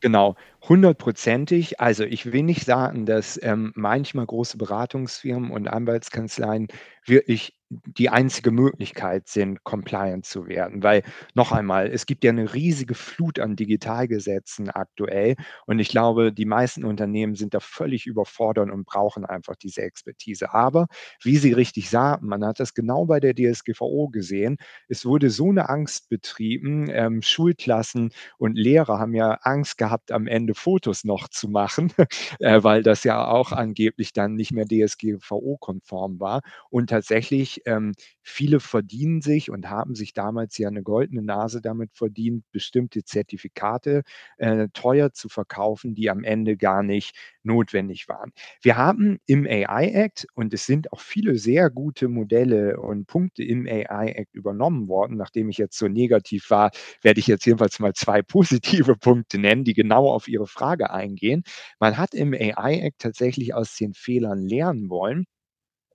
Genau, 0.00 0.36
hundertprozentig. 0.68 1.80
Also, 1.80 2.04
ich 2.04 2.32
will 2.32 2.42
nicht 2.42 2.64
sagen, 2.64 3.06
dass, 3.06 3.38
ähm, 3.42 3.72
manchmal 3.74 4.26
große 4.26 4.56
Beratungsfirmen 4.58 5.50
und 5.50 5.68
Anwaltskanzleien 5.68 6.68
wirklich 7.06 7.54
die 7.70 8.08
einzige 8.10 8.50
Möglichkeit 8.52 9.26
sind, 9.28 9.64
compliant 9.64 10.26
zu 10.26 10.46
werden. 10.46 10.82
Weil 10.82 11.02
noch 11.34 11.50
einmal, 11.50 11.88
es 11.88 12.06
gibt 12.06 12.22
ja 12.24 12.30
eine 12.30 12.54
riesige 12.54 12.94
Flut 12.94 13.38
an 13.40 13.56
Digitalgesetzen 13.56 14.70
aktuell 14.70 15.34
und 15.66 15.78
ich 15.80 15.88
glaube, 15.88 16.32
die 16.32 16.44
meisten 16.44 16.84
Unternehmen 16.84 17.34
sind 17.34 17.52
da 17.54 17.60
völlig 17.60 18.06
überfordert 18.06 18.70
und 18.70 18.84
brauchen 18.86 19.24
einfach 19.24 19.56
diese 19.56 19.82
Expertise. 19.82 20.52
Aber 20.54 20.86
wie 21.22 21.36
Sie 21.36 21.52
richtig 21.52 21.90
sagten, 21.90 22.26
man 22.26 22.44
hat 22.44 22.60
das 22.60 22.74
genau 22.74 23.06
bei 23.06 23.18
der 23.20 23.34
DSGVO 23.34 24.08
gesehen. 24.08 24.56
Es 24.88 25.04
wurde 25.04 25.30
so 25.30 25.50
eine 25.50 25.68
Angst 25.68 26.08
betrieben. 26.08 26.88
Ähm, 26.90 27.22
Schulklassen 27.22 28.10
und 28.38 28.56
Lehrer 28.56 28.98
haben 28.98 29.14
ja 29.14 29.32
Angst 29.42 29.78
gehabt, 29.78 30.12
am 30.12 30.26
Ende 30.26 30.53
Fotos 30.54 31.04
noch 31.04 31.28
zu 31.28 31.48
machen, 31.48 31.92
äh, 32.40 32.62
weil 32.62 32.82
das 32.82 33.04
ja 33.04 33.26
auch 33.26 33.52
angeblich 33.52 34.12
dann 34.12 34.34
nicht 34.34 34.52
mehr 34.52 34.64
DSGVO-konform 34.66 36.20
war. 36.20 36.40
Und 36.70 36.90
tatsächlich 36.90 37.62
ähm, 37.66 37.92
viele 38.22 38.60
verdienen 38.60 39.20
sich 39.20 39.50
und 39.50 39.68
haben 39.70 39.94
sich 39.94 40.12
damals 40.14 40.58
ja 40.58 40.68
eine 40.68 40.82
goldene 40.82 41.22
Nase 41.22 41.60
damit 41.60 41.92
verdient, 41.94 42.44
bestimmte 42.52 43.04
Zertifikate 43.04 44.02
äh, 44.38 44.68
teuer 44.72 45.12
zu 45.12 45.28
verkaufen, 45.28 45.94
die 45.94 46.10
am 46.10 46.24
Ende 46.24 46.56
gar 46.56 46.82
nicht 46.82 47.14
notwendig 47.44 48.08
waren. 48.08 48.32
Wir 48.62 48.76
haben 48.76 49.18
im 49.26 49.46
AI 49.46 49.90
Act, 49.94 50.26
und 50.34 50.52
es 50.54 50.66
sind 50.66 50.92
auch 50.92 51.00
viele 51.00 51.36
sehr 51.38 51.70
gute 51.70 52.08
Modelle 52.08 52.78
und 52.80 53.06
Punkte 53.06 53.42
im 53.44 53.66
AI 53.66 54.12
Act 54.16 54.34
übernommen 54.34 54.88
worden, 54.88 55.16
nachdem 55.16 55.48
ich 55.48 55.58
jetzt 55.58 55.78
so 55.78 55.88
negativ 55.88 56.50
war, 56.50 56.70
werde 57.02 57.20
ich 57.20 57.26
jetzt 57.26 57.44
jedenfalls 57.46 57.78
mal 57.80 57.92
zwei 57.94 58.22
positive 58.22 58.96
Punkte 58.96 59.38
nennen, 59.38 59.64
die 59.64 59.74
genau 59.74 60.10
auf 60.10 60.28
Ihre 60.28 60.46
Frage 60.46 60.90
eingehen. 60.90 61.42
Man 61.78 61.96
hat 61.98 62.14
im 62.14 62.32
AI 62.34 62.80
Act 62.80 63.00
tatsächlich 63.00 63.54
aus 63.54 63.76
den 63.76 63.94
Fehlern 63.94 64.46
lernen 64.46 64.88
wollen 64.90 65.24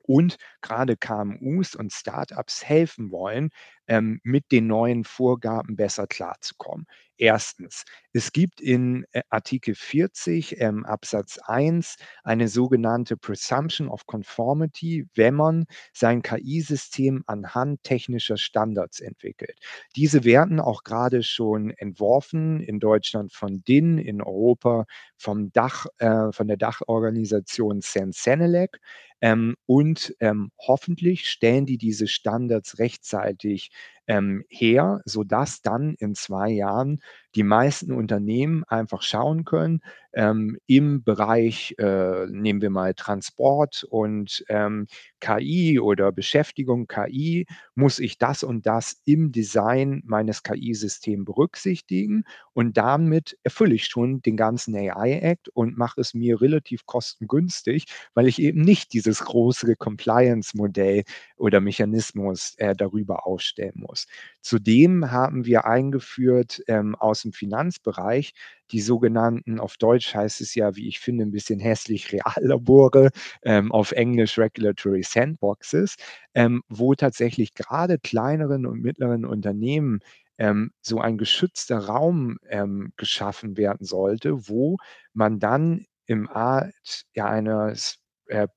und 0.04 0.38
gerade 0.62 0.98
KMUs 0.98 1.76
und 1.76 1.94
Startups 1.94 2.66
helfen 2.66 3.12
wollen, 3.12 3.50
ähm, 3.88 4.20
mit 4.24 4.52
den 4.52 4.68
neuen 4.68 5.04
Vorgaben 5.04 5.76
besser 5.76 6.08
klarzukommen. 6.08 6.86
Erstens, 7.22 7.84
es 8.14 8.32
gibt 8.32 8.62
in 8.62 9.06
äh, 9.12 9.24
Artikel 9.30 9.76
40 9.76 10.62
ähm, 10.62 10.86
Absatz 10.86 11.38
1 11.38 11.98
eine 12.24 12.48
sogenannte 12.48 13.18
Presumption 13.18 13.90
of 13.90 14.06
Conformity, 14.06 15.06
wenn 15.16 15.36
man 15.36 15.66
sein 15.92 16.22
KI-System 16.22 17.26
anhand 17.28 17.84
technischer 17.84 18.38
Standards 18.38 19.02
entwickelt. 19.02 19.60
Diese 19.98 20.24
werden 20.24 20.62
auch 20.62 20.84
gerade 20.84 21.22
schon 21.22 21.72
entworfen 21.72 22.62
in 22.62 22.80
Deutschland 22.80 23.34
von 23.34 23.66
DIN, 23.66 23.98
in 23.98 24.22
Europa 24.22 24.86
vom 25.18 25.52
Dach, 25.52 25.88
äh, 25.98 26.32
von 26.32 26.48
der 26.48 26.56
Dachorganisation 26.56 27.82
Sensenelec. 27.82 28.80
Ähm, 29.22 29.56
und 29.66 30.16
ähm, 30.22 30.52
hoffentlich 30.58 31.28
stellen 31.28 31.66
die 31.66 31.78
diese 31.78 32.08
Standards 32.08 32.80
rechtzeitig 32.80 33.72
ähm, 34.10 34.44
her, 34.50 35.02
sodass 35.06 35.62
dann 35.62 35.96
in 36.00 36.16
zwei 36.16 36.50
Jahren 36.50 37.02
die 37.36 37.44
meisten 37.44 37.92
Unternehmen 37.92 38.64
einfach 38.66 39.02
schauen 39.02 39.46
können, 39.46 39.82
ähm, 40.14 40.58
im 40.66 41.04
Bereich, 41.04 41.76
äh, 41.78 42.26
nehmen 42.28 42.62
wir 42.62 42.72
mal 42.72 42.94
Transport 42.96 43.84
und 43.90 44.44
ähm, 44.50 44.88
KI 45.20 45.80
oder 45.80 46.12
Beschäftigung 46.12 46.88
KI, 46.88 47.46
muss 47.76 48.00
ich 48.00 48.18
das 48.18 48.44
und 48.44 48.66
das 48.66 49.02
im 49.06 49.32
Design 49.32 50.02
meines 50.06 50.42
KI-Systems 50.44 51.26
berücksichtigen 51.26 52.24
und 52.54 52.78
damit 52.78 53.38
erfülle 53.44 53.76
ich 53.76 53.86
schon 53.86 54.22
den 54.22 54.36
ganzen 54.36 54.76
AI-Act 54.76 55.50
und 55.50 55.78
mache 55.78 56.02
es 56.02 56.14
mir 56.14 56.42
relativ 56.42 56.86
kostengünstig, 56.86 57.86
weil 58.14 58.28
ich 58.28 58.42
eben 58.42 58.62
nicht 58.62 58.94
dieses 58.94 59.20
große 59.20 59.76
Compliance-Modell 59.76 61.04
oder 61.38 61.62
Mechanismus 61.62 62.56
äh, 62.58 62.76
darüber 62.76 63.26
aufstellen 63.28 63.76
muss. 63.76 64.08
Zudem 64.42 65.12
haben 65.12 65.46
wir 65.46 65.66
eingeführt 65.66 66.62
ähm, 66.68 66.96
aus 66.96 67.19
dem 67.22 67.34
Finanzbereich. 67.34 68.34
Die 68.72 68.82
sogenannten, 68.82 69.60
auf 69.60 69.78
Deutsch 69.78 70.14
heißt 70.14 70.42
es 70.42 70.56
ja, 70.56 70.76
wie 70.76 70.88
ich 70.88 71.00
finde, 71.00 71.26
ein 71.26 71.32
bisschen 71.32 71.60
hässlich 71.60 72.12
Reallabore, 72.14 73.10
ähm, 73.44 73.72
auf 73.72 73.92
Englisch 73.92 74.38
Regulatory 74.38 75.04
Sandboxes, 75.04 75.96
ähm, 76.34 76.64
wo 76.70 76.96
tatsächlich 76.96 77.54
gerade 77.54 78.00
kleineren 78.00 78.66
und 78.66 78.82
mittleren 78.82 79.26
Unternehmen 79.26 80.00
ähm, 80.38 80.72
so 80.82 81.00
ein 81.00 81.18
geschützter 81.18 81.80
Raum 81.80 82.38
ähm, 82.50 82.94
geschaffen 82.98 83.58
werden 83.58 83.86
sollte, 83.86 84.48
wo 84.48 84.78
man 85.14 85.40
dann 85.40 85.86
im 86.06 86.30
Art 86.30 86.74
ja, 87.14 87.26
eines 87.28 88.00
äh, 88.28 88.48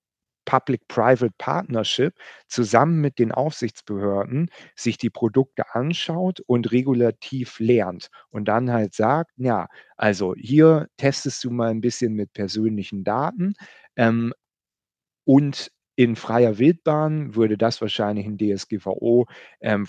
Public-Private 0.44 1.33
Partnership 1.38 2.14
zusammen 2.48 3.00
mit 3.00 3.18
den 3.18 3.33
Aufsichtsbehörden 3.33 4.50
sich 4.76 4.98
die 4.98 5.11
Produkte 5.11 5.74
anschaut 5.74 6.40
und 6.46 6.72
regulativ 6.72 7.59
lernt 7.59 8.09
und 8.31 8.46
dann 8.46 8.70
halt 8.72 8.94
sagt, 8.94 9.33
ja, 9.37 9.68
also 9.96 10.35
hier 10.37 10.88
testest 10.96 11.44
du 11.44 11.50
mal 11.50 11.70
ein 11.70 11.81
bisschen 11.81 12.14
mit 12.14 12.33
persönlichen 12.33 13.05
Daten 13.05 13.55
ähm, 13.96 14.33
und 15.24 15.70
in 15.96 16.16
freier 16.16 16.59
Wildbahn 16.59 17.35
würde 17.35 17.59
das 17.59 17.81
wahrscheinlich 17.81 18.26
'n 18.26 18.38
DSGVO, 18.38 19.26
ähm, 19.61 19.87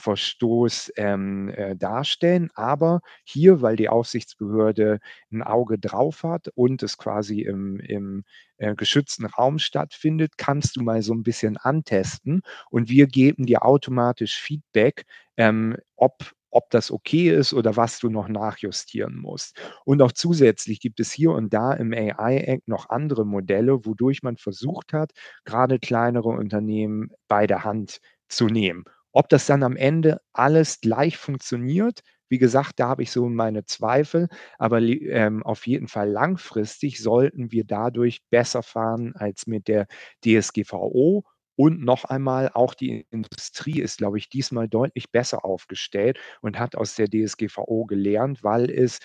ähm, 0.97 1.49
äh, 1.49 1.75
darstellen. 1.75 2.49
Aber 2.55 3.01
hier, 3.23 3.61
weil 3.61 3.75
die 3.77 3.89
Aufsichtsbehörde 3.89 4.99
ein 5.31 5.41
Auge 5.43 5.79
drauf 5.79 6.23
hat 6.23 6.49
und 6.55 6.83
es 6.83 6.97
quasi 6.97 7.41
im 7.41 7.79
im, 7.79 8.23
äh, 8.57 8.75
geschützten 8.75 9.25
Raum 9.25 9.59
stattfindet, 9.59 10.33
kannst 10.37 10.75
du 10.75 10.83
mal 10.83 11.01
so 11.01 11.13
ein 11.13 11.23
bisschen 11.23 11.57
antesten 11.57 12.41
und 12.69 12.89
wir 12.89 13.07
geben 13.07 13.45
dir 13.45 13.63
automatisch 13.65 14.37
Feedback, 14.39 15.05
ähm, 15.37 15.77
ob 15.95 16.33
ob 16.53 16.69
das 16.69 16.91
okay 16.91 17.29
ist 17.29 17.53
oder 17.53 17.75
was 17.77 17.99
du 17.99 18.09
noch 18.09 18.27
nachjustieren 18.29 19.17
musst. 19.17 19.57
Und 19.85 20.01
auch 20.01 20.11
zusätzlich 20.11 20.79
gibt 20.79 20.99
es 20.99 21.11
hier 21.11 21.31
und 21.31 21.53
da 21.53 21.73
im 21.73 21.93
AI 21.93 22.37
Act 22.37 22.67
noch 22.67 22.89
andere 22.89 23.25
Modelle, 23.25 23.85
wodurch 23.85 24.23
man 24.23 24.37
versucht 24.37 24.93
hat, 24.93 25.11
gerade 25.45 25.79
kleinere 25.79 26.29
Unternehmen 26.29 27.09
bei 27.27 27.47
der 27.47 27.63
Hand 27.63 27.99
zu 28.27 28.47
nehmen. 28.47 28.83
Ob 29.11 29.29
das 29.29 29.45
dann 29.45 29.63
am 29.63 29.75
Ende 29.75 30.19
alles 30.33 30.81
gleich 30.81 31.17
funktioniert, 31.17 32.01
wie 32.29 32.39
gesagt, 32.39 32.79
da 32.79 32.87
habe 32.89 33.03
ich 33.03 33.11
so 33.11 33.29
meine 33.29 33.65
Zweifel, 33.65 34.27
aber 34.57 34.79
ähm, 34.81 35.43
auf 35.43 35.67
jeden 35.67 35.87
Fall 35.87 36.09
langfristig 36.09 36.99
sollten 37.01 37.51
wir 37.51 37.63
dadurch 37.63 38.21
besser 38.31 38.63
fahren 38.63 39.13
als 39.15 39.45
mit 39.45 39.67
der 39.67 39.85
DSGVO 40.23 41.23
und 41.55 41.83
noch 41.83 42.05
einmal, 42.05 42.49
auch 42.53 42.73
die 42.73 43.05
Industrie 43.11 43.79
ist, 43.79 43.99
glaube 43.99 44.17
ich, 44.17 44.29
diesmal 44.29 44.67
deutlich 44.67 45.11
besser 45.11 45.45
aufgestellt 45.45 46.19
und 46.41 46.59
hat 46.59 46.75
aus 46.75 46.95
der 46.95 47.07
DSGVO 47.09 47.85
gelernt, 47.85 48.43
weil 48.43 48.69
es 48.71 48.99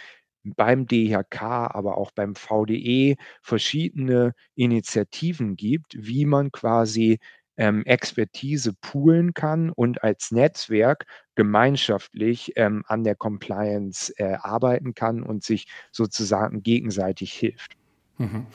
beim 0.45 0.87
DIHK, 0.87 1.43
aber 1.43 1.99
auch 1.99 2.11
beim 2.13 2.35
VDE 2.35 3.17
verschiedene 3.43 4.35
Initiativen 4.55 5.57
gibt, 5.57 5.95
wie 5.99 6.25
man 6.25 6.53
quasi 6.53 7.19
ähm, 7.59 7.85
Expertise 7.85 8.73
poolen 8.81 9.35
kann 9.35 9.71
und 9.71 10.03
als 10.03 10.31
Netzwerk 10.31 11.07
gemeinschaftlich 11.35 12.53
ähm, 12.57 12.85
an 12.87 13.05
der 13.05 13.17
Compliance 13.17 14.13
äh, 14.17 14.37
arbeiten 14.41 14.95
kann 14.95 15.23
und 15.23 15.43
sich 15.43 15.67
sozusagen 15.91 16.63
gegenseitig 16.63 17.33
hilft. 17.33 17.77
Mhm. 18.17 18.47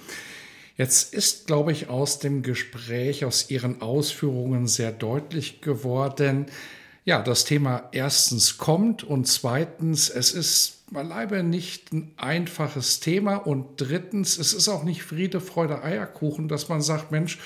Jetzt 0.76 1.14
ist, 1.14 1.48
glaube 1.48 1.72
ich, 1.72 1.90
aus 1.90 2.20
dem 2.20 2.42
Gespräch, 2.42 3.26
aus 3.26 3.50
Ihren 3.50 3.82
Ausführungen 3.82 4.68
sehr 4.68 4.92
deutlich 4.92 5.62
geworden, 5.62 6.48
ja, 7.06 7.22
das 7.22 7.44
Thema 7.44 7.90
erstens 7.92 8.58
kommt 8.58 9.04
und 9.04 9.26
zweitens, 9.28 10.10
es 10.10 10.32
ist 10.32 10.84
beileibe 10.94 11.44
nicht 11.44 11.92
ein 11.92 12.12
einfaches 12.18 13.00
Thema 13.00 13.36
und 13.36 13.66
drittens, 13.78 14.38
es 14.38 14.54
ist 14.54 14.70
auch 14.70 14.84
nicht 14.84 15.04
Friede, 15.04 15.42
Freude, 15.42 15.84
Eierkuchen, 15.84 16.48
dass 16.48 16.70
man 16.70 16.82
sagt, 16.82 17.12
Mensch, 17.12 17.40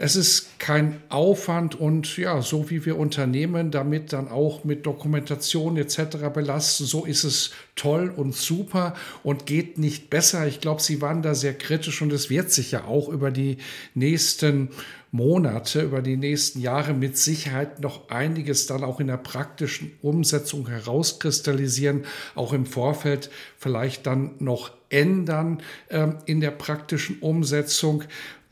es 0.00 0.14
ist 0.14 0.60
kein 0.60 1.02
Aufwand 1.08 1.74
und 1.74 2.16
ja, 2.16 2.40
so 2.40 2.70
wie 2.70 2.86
wir 2.86 2.96
Unternehmen 2.96 3.72
damit 3.72 4.12
dann 4.12 4.28
auch 4.28 4.62
mit 4.62 4.86
Dokumentation 4.86 5.76
etc. 5.76 6.30
belasten, 6.32 6.84
so 6.84 7.04
ist 7.04 7.24
es 7.24 7.50
toll 7.74 8.12
und 8.16 8.34
super 8.34 8.94
und 9.24 9.44
geht 9.44 9.76
nicht 9.76 10.08
besser. 10.08 10.46
Ich 10.46 10.60
glaube, 10.60 10.80
Sie 10.80 11.02
waren 11.02 11.22
da 11.22 11.34
sehr 11.34 11.54
kritisch 11.54 12.00
und 12.00 12.12
es 12.12 12.30
wird 12.30 12.52
sich 12.52 12.70
ja 12.70 12.84
auch 12.84 13.08
über 13.08 13.32
die 13.32 13.58
nächsten 13.94 14.68
Monate, 15.10 15.82
über 15.82 16.00
die 16.00 16.16
nächsten 16.16 16.60
Jahre 16.60 16.94
mit 16.94 17.18
Sicherheit 17.18 17.80
noch 17.80 18.08
einiges 18.08 18.66
dann 18.66 18.84
auch 18.84 19.00
in 19.00 19.08
der 19.08 19.16
praktischen 19.16 19.92
Umsetzung 20.00 20.68
herauskristallisieren, 20.68 22.04
auch 22.36 22.52
im 22.52 22.66
Vorfeld 22.66 23.30
vielleicht 23.56 24.06
dann 24.06 24.32
noch 24.38 24.70
ändern 24.90 25.60
ähm, 25.90 26.18
in 26.26 26.40
der 26.40 26.52
praktischen 26.52 27.18
Umsetzung. 27.18 28.04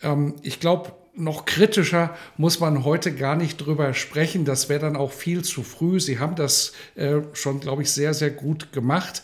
Ähm, 0.03 0.35
ich 0.43 0.59
glaube, 0.59 0.93
noch 1.17 1.45
kritischer 1.47 2.17
muss 2.37 2.61
man 2.61 2.85
heute 2.85 3.15
gar 3.15 3.37
nicht 3.37 3.57
drüber 3.59 3.95
sprechen. 3.95 4.45
Das 4.45 4.69
wäre 4.69 4.81
dann 4.81 4.97
auch 4.97 5.13
viel 5.13 5.43
zu 5.43 5.63
früh. 5.63 5.99
Sie 5.99 6.19
haben 6.19 6.37
das 6.37 6.73
äh, 6.95 7.21
schon, 7.33 7.61
glaube 7.61 7.83
ich, 7.83 7.91
sehr, 7.91 8.15
sehr 8.15 8.31
gut 8.31 8.73
gemacht. 8.73 9.23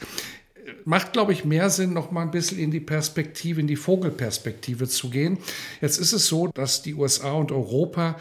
Macht, 0.85 1.13
glaube 1.13 1.33
ich, 1.33 1.45
mehr 1.45 1.71
Sinn, 1.71 1.93
noch 1.93 2.11
mal 2.11 2.23
ein 2.23 2.31
bisschen 2.31 2.59
in 2.59 2.71
die 2.71 2.81
Perspektive, 2.81 3.61
in 3.61 3.67
die 3.67 3.77
Vogelperspektive 3.77 4.89
zu 4.89 5.11
gehen. 5.11 5.39
Jetzt 5.81 5.99
ist 5.99 6.13
es 6.13 6.27
so, 6.27 6.49
dass 6.49 6.83
die 6.83 6.95
USA 6.95 7.33
und 7.33 7.53
Europa 7.53 8.17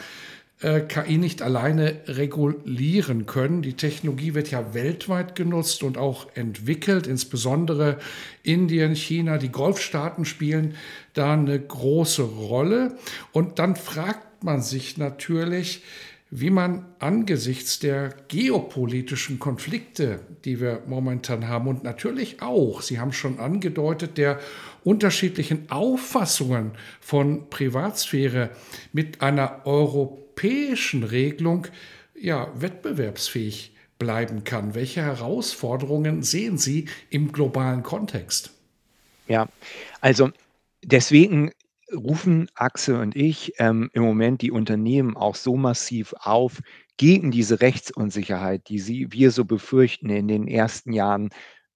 äh, 0.61 0.81
KI 0.81 1.17
nicht 1.17 1.41
alleine 1.41 2.01
regulieren 2.05 3.25
können. 3.25 3.63
Die 3.63 3.73
Technologie 3.73 4.35
wird 4.35 4.51
ja 4.51 4.75
weltweit 4.75 5.35
genutzt 5.35 5.81
und 5.81 5.97
auch 5.97 6.27
entwickelt, 6.35 7.07
insbesondere 7.07 7.97
Indien, 8.43 8.95
China, 8.95 9.39
die 9.39 9.49
Golfstaaten 9.49 10.23
spielen 10.23 10.75
da 11.13 11.33
eine 11.33 11.59
große 11.59 12.21
Rolle. 12.21 12.95
Und 13.31 13.57
dann 13.57 13.75
fragt 13.75 14.43
man 14.43 14.61
sich 14.61 14.97
natürlich, 14.97 15.83
wie 16.29 16.51
man 16.51 16.85
angesichts 16.99 17.79
der 17.79 18.15
geopolitischen 18.29 19.39
Konflikte, 19.39 20.19
die 20.45 20.61
wir 20.61 20.83
momentan 20.87 21.47
haben 21.47 21.67
und 21.67 21.83
natürlich 21.83 22.41
auch, 22.41 22.81
Sie 22.81 22.99
haben 22.99 23.11
schon 23.11 23.39
angedeutet, 23.39 24.17
der 24.17 24.39
unterschiedlichen 24.83 25.69
Auffassungen 25.69 26.71
von 27.01 27.49
Privatsphäre 27.49 28.51
mit 28.93 29.21
einer 29.21 29.65
europäischen 29.65 30.30
europäischen 30.41 31.03
Regelung 31.03 31.67
ja, 32.15 32.51
wettbewerbsfähig 32.59 33.75
bleiben 33.99 34.43
kann. 34.43 34.73
Welche 34.73 35.01
Herausforderungen 35.01 36.23
sehen 36.23 36.57
Sie 36.57 36.85
im 37.09 37.31
globalen 37.31 37.83
Kontext? 37.83 38.51
Ja, 39.27 39.47
also 40.01 40.31
deswegen 40.83 41.51
rufen 41.93 42.49
Axel 42.55 42.95
und 42.95 43.15
ich 43.15 43.53
ähm, 43.59 43.89
im 43.93 44.03
Moment 44.03 44.41
die 44.41 44.51
Unternehmen 44.51 45.15
auch 45.15 45.35
so 45.35 45.55
massiv 45.55 46.13
auf, 46.19 46.61
gegen 46.97 47.31
diese 47.31 47.61
Rechtsunsicherheit, 47.61 48.67
die 48.69 48.79
sie, 48.79 49.11
wir 49.11 49.31
so 49.31 49.45
befürchten 49.45 50.09
in 50.09 50.27
den 50.27 50.47
ersten 50.47 50.93
Jahren 50.93 51.29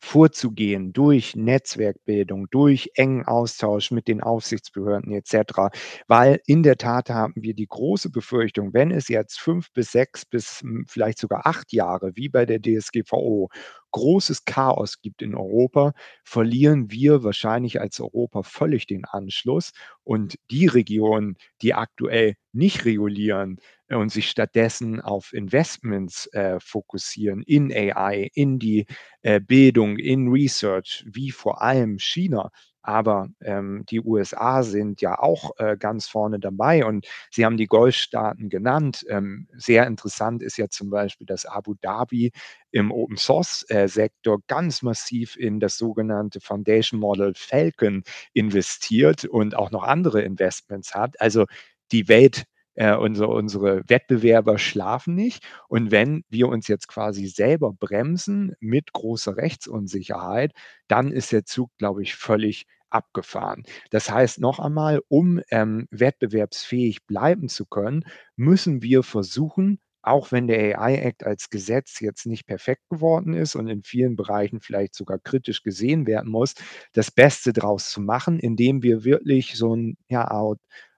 vorzugehen 0.06 0.94
durch 0.94 1.36
Netzwerkbildung, 1.36 2.48
durch 2.52 2.92
engen 2.96 3.26
Austausch 3.26 3.92
mit 3.92 4.08
den 4.08 4.22
Aufsichtsbehörden 4.22 5.12
etc. 5.12 5.76
Weil 6.08 6.40
in 6.46 6.64
der 6.64 6.78
Tat 6.78 7.10
haben 7.10 7.34
wir 7.36 7.56
die 7.56 7.66
große 7.68 8.12
Befürchtung, 8.12 8.74
wenn 8.74 8.92
es 8.92 9.08
jetzt 9.08 9.40
fünf 9.40 9.72
bis 9.74 9.92
sechs 9.92 10.26
bis 10.26 10.62
hm, 10.62 10.86
vielleicht 10.88 11.18
sogar 11.18 11.48
acht 11.48 11.74
Jahre 11.74 12.12
wie 12.16 12.30
bei 12.30 12.46
der 12.46 12.62
DSGVO 12.62 13.50
großes 13.96 14.44
Chaos 14.44 15.00
gibt 15.02 15.22
in 15.22 15.36
Europa, 15.36 15.94
verlieren 16.26 16.92
wir 16.92 17.24
wahrscheinlich 17.24 17.80
als 17.80 18.02
Europa 18.02 18.44
völlig 18.44 18.88
den 18.88 19.06
Anschluss. 19.06 19.72
Und 20.04 20.38
die 20.52 20.68
Regionen, 20.68 21.38
die 21.62 21.74
aktuell 21.74 22.36
nicht 22.52 22.84
regulieren 22.84 23.58
äh, 23.88 23.96
und 23.96 24.12
sich 24.12 24.30
stattdessen 24.30 25.00
auf 25.00 25.32
Investments 25.32 26.28
äh, 26.34 26.60
fokussieren 26.60 27.42
in 27.44 27.72
AI, 27.72 28.30
in 28.34 28.60
die 28.60 28.86
äh, 29.22 29.40
Bildung, 29.40 29.98
in 29.98 30.28
Research, 30.28 31.06
wie 31.08 31.32
vor 31.32 31.62
allem 31.62 31.98
China, 31.98 32.52
aber 32.86 33.30
ähm, 33.42 33.84
die 33.90 34.02
USA 34.02 34.64
sind 34.64 35.02
ja 35.02 35.20
auch 35.20 35.52
äh, 35.58 35.76
ganz 35.78 36.08
vorne 36.08 36.40
dabei 36.40 36.86
und 36.86 37.08
Sie 37.32 37.46
haben 37.46 37.58
die 37.58 37.66
Golfstaaten 37.68 38.50
genannt. 38.50 39.06
Ähm, 39.10 39.48
sehr 39.56 39.88
interessant 39.88 40.44
ist 40.44 40.58
ja 40.58 40.70
zum 40.70 40.90
Beispiel, 40.90 41.26
dass 41.26 41.46
Abu 41.46 41.74
Dhabi 41.82 42.32
im 42.72 42.92
Open 42.92 43.18
Source 43.18 43.66
äh, 43.70 43.88
Sektor 43.88 44.40
ganz 44.48 44.82
massiv 44.82 45.36
in 45.36 45.60
das 45.60 45.78
sogenannte 45.78 46.40
Foundation 46.42 47.00
Model 47.00 47.34
Falcon 47.36 48.04
investiert 48.34 49.26
und 49.26 49.56
auch 49.56 49.72
noch 49.72 49.84
andere 49.84 50.22
Investments 50.22 50.94
hat. 50.94 51.20
Also 51.20 51.46
die 51.92 52.08
Welt 52.08 52.46
äh, 52.76 52.96
unsere, 52.96 53.30
unsere 53.30 53.84
Wettbewerber 53.88 54.58
schlafen 54.58 55.16
nicht. 55.16 55.44
Und 55.70 55.92
wenn 55.92 56.24
wir 56.30 56.48
uns 56.50 56.68
jetzt 56.68 56.88
quasi 56.88 57.28
selber 57.28 57.74
bremsen 57.74 58.54
mit 58.60 58.94
großer 58.94 59.38
Rechtsunsicherheit, 59.38 60.52
dann 60.88 61.12
ist 61.12 61.32
der 61.32 61.46
Zug, 61.46 61.72
glaube 61.78 62.04
ich, 62.04 62.16
völlig 62.16 62.66
abgefahren. 62.90 63.64
Das 63.92 64.10
heißt 64.12 64.40
noch 64.40 64.60
einmal, 64.60 65.02
um 65.08 65.42
ähm, 65.50 65.88
wettbewerbsfähig 65.92 67.06
bleiben 67.06 67.50
zu 67.50 67.66
können, 67.66 68.06
müssen 68.36 68.82
wir 68.82 69.04
versuchen, 69.04 69.80
auch 70.02 70.32
wenn 70.32 70.48
der 70.48 70.80
AI 70.80 70.98
Act 70.98 71.24
als 71.26 71.50
Gesetz 71.50 72.00
jetzt 72.00 72.28
nicht 72.28 72.46
perfekt 72.46 72.84
geworden 72.90 73.34
ist 73.34 73.56
und 73.56 73.68
in 73.68 73.82
vielen 73.84 74.16
Bereichen 74.16 74.62
vielleicht 74.62 74.94
sogar 74.94 75.18
kritisch 75.18 75.64
gesehen 75.64 76.06
werden 76.06 76.32
muss, 76.32 76.54
das 76.94 77.10
Beste 77.12 77.54
daraus 77.54 77.90
zu 77.90 78.02
machen, 78.02 78.40
indem 78.40 78.84
wir 78.84 79.04
wirklich 79.04 79.56
so 79.56 79.76
ein 79.76 79.98
ja, 80.08 80.28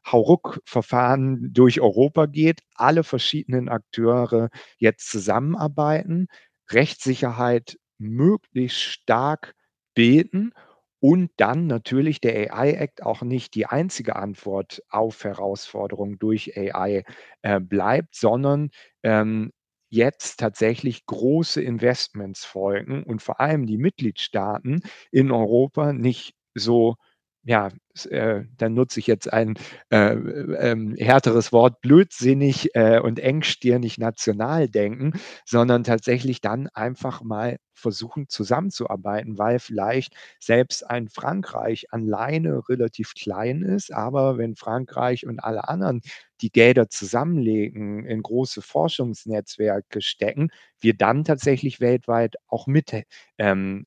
Hauruck-Verfahren 0.06 1.54
durch 1.54 1.82
Europa 1.82 2.26
geht, 2.28 2.62
alle 2.76 3.04
verschiedenen 3.04 3.70
Akteure 3.70 4.50
jetzt 4.78 5.10
zusammenarbeiten, 5.10 6.28
Rechtssicherheit 6.70 7.78
möglichst 7.98 8.80
stark 8.82 9.56
bilden 9.96 10.54
und 11.00 11.30
dann 11.38 11.68
natürlich 11.68 12.22
der 12.22 12.54
AI-Act 12.54 13.04
auch 13.04 13.22
nicht 13.22 13.56
die 13.56 13.66
einzige 13.68 14.16
Antwort 14.16 14.82
auf 14.90 15.24
Herausforderungen 15.24 16.18
durch 16.20 16.58
AI 16.58 17.04
äh, 17.44 17.60
bleibt, 17.60 18.16
sondern 18.16 18.70
ähm, 19.04 19.52
jetzt 19.90 20.40
tatsächlich 20.40 21.06
große 21.06 21.62
Investments 21.62 22.46
folgen 22.46 23.04
und 23.04 23.22
vor 23.22 23.40
allem 23.40 23.66
die 23.68 23.78
Mitgliedstaaten 23.78 24.82
in 25.12 25.32
Europa 25.32 25.94
nicht 25.94 26.34
so 26.56 26.96
ja, 27.44 27.70
äh, 28.10 28.44
dann 28.58 28.74
nutze 28.74 29.00
ich 29.00 29.08
jetzt 29.08 29.32
ein 29.32 29.56
äh, 29.90 30.14
ähm, 30.14 30.96
härteres 30.98 31.52
Wort, 31.54 31.80
blödsinnig 31.82 32.76
äh, 32.76 33.00
und 33.00 33.20
engstirnig 33.20 33.98
national 33.98 34.68
denken, 34.68 35.14
sondern 35.46 35.84
tatsächlich 35.84 36.42
dann 36.42 36.68
einfach 36.68 37.22
mal 37.24 37.58
versuchen 37.74 38.28
zusammenzuarbeiten, 38.28 39.38
weil 39.38 39.60
vielleicht 39.60 40.14
selbst 40.40 40.90
ein 40.90 41.08
Frankreich 41.10 41.86
alleine 41.92 42.68
relativ 42.68 43.14
klein 43.14 43.62
ist, 43.62 43.94
aber 43.94 44.38
wenn 44.38 44.56
Frankreich 44.56 45.26
und 45.26 45.40
alle 45.40 45.70
anderen 45.70 46.02
die 46.42 46.52
Gelder 46.52 46.90
zusammenlegen, 46.90 48.06
in 48.06 48.22
große 48.22 48.62
Forschungsnetzwerke 48.62 50.02
stecken, 50.02 50.50
wir 50.80 50.96
dann 50.96 51.24
tatsächlich 51.24 51.80
weltweit 51.80 52.36
auch 52.48 52.68
mithalten 52.68 53.06
ähm, 53.38 53.86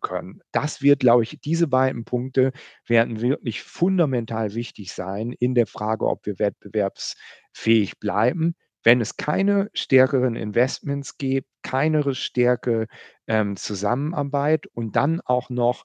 können. 0.00 0.40
Das 0.52 0.82
wird, 0.82 1.00
glaube 1.00 1.22
ich, 1.22 1.38
diese 1.42 1.68
beiden 1.68 2.04
Punkte 2.04 2.52
werden 2.86 3.20
wirklich 3.20 3.62
fundamental 3.62 4.54
wichtig 4.54 4.92
sein 4.92 5.32
in 5.32 5.54
der 5.54 5.66
Frage, 5.66 6.06
ob 6.06 6.26
wir 6.26 6.38
wettbewerbsfähig 6.38 7.98
bleiben. 7.98 8.54
Wenn 8.82 9.00
es 9.00 9.16
keine 9.16 9.68
stärkeren 9.74 10.36
Investments 10.36 11.18
gibt, 11.18 11.48
keine 11.62 12.14
stärkere 12.14 12.86
ähm, 13.26 13.56
Zusammenarbeit 13.56 14.66
und 14.68 14.94
dann 14.96 15.20
auch 15.24 15.50
noch 15.50 15.84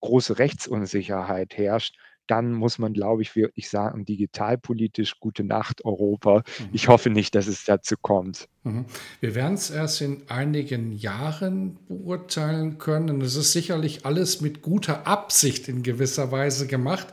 große 0.00 0.38
Rechtsunsicherheit 0.38 1.56
herrscht, 1.58 1.98
dann 2.30 2.52
muss 2.52 2.78
man, 2.78 2.92
glaube 2.92 3.22
ich, 3.22 3.34
wirklich 3.34 3.68
sagen, 3.68 4.04
digitalpolitisch 4.04 5.18
gute 5.18 5.44
Nacht 5.44 5.84
Europa. 5.84 6.42
Mhm. 6.58 6.68
Ich 6.72 6.88
hoffe 6.88 7.10
nicht, 7.10 7.34
dass 7.34 7.46
es 7.46 7.64
dazu 7.64 7.96
kommt. 8.00 8.48
Mhm. 8.62 8.84
Wir 9.20 9.34
werden 9.34 9.54
es 9.54 9.70
erst 9.70 10.00
in 10.00 10.22
einigen 10.28 10.92
Jahren 10.92 11.78
beurteilen 11.88 12.78
können. 12.78 13.20
Es 13.20 13.34
ist 13.34 13.52
sicherlich 13.52 14.06
alles 14.06 14.40
mit 14.40 14.62
guter 14.62 15.06
Absicht 15.06 15.68
in 15.68 15.82
gewisser 15.82 16.30
Weise 16.30 16.66
gemacht. 16.66 17.08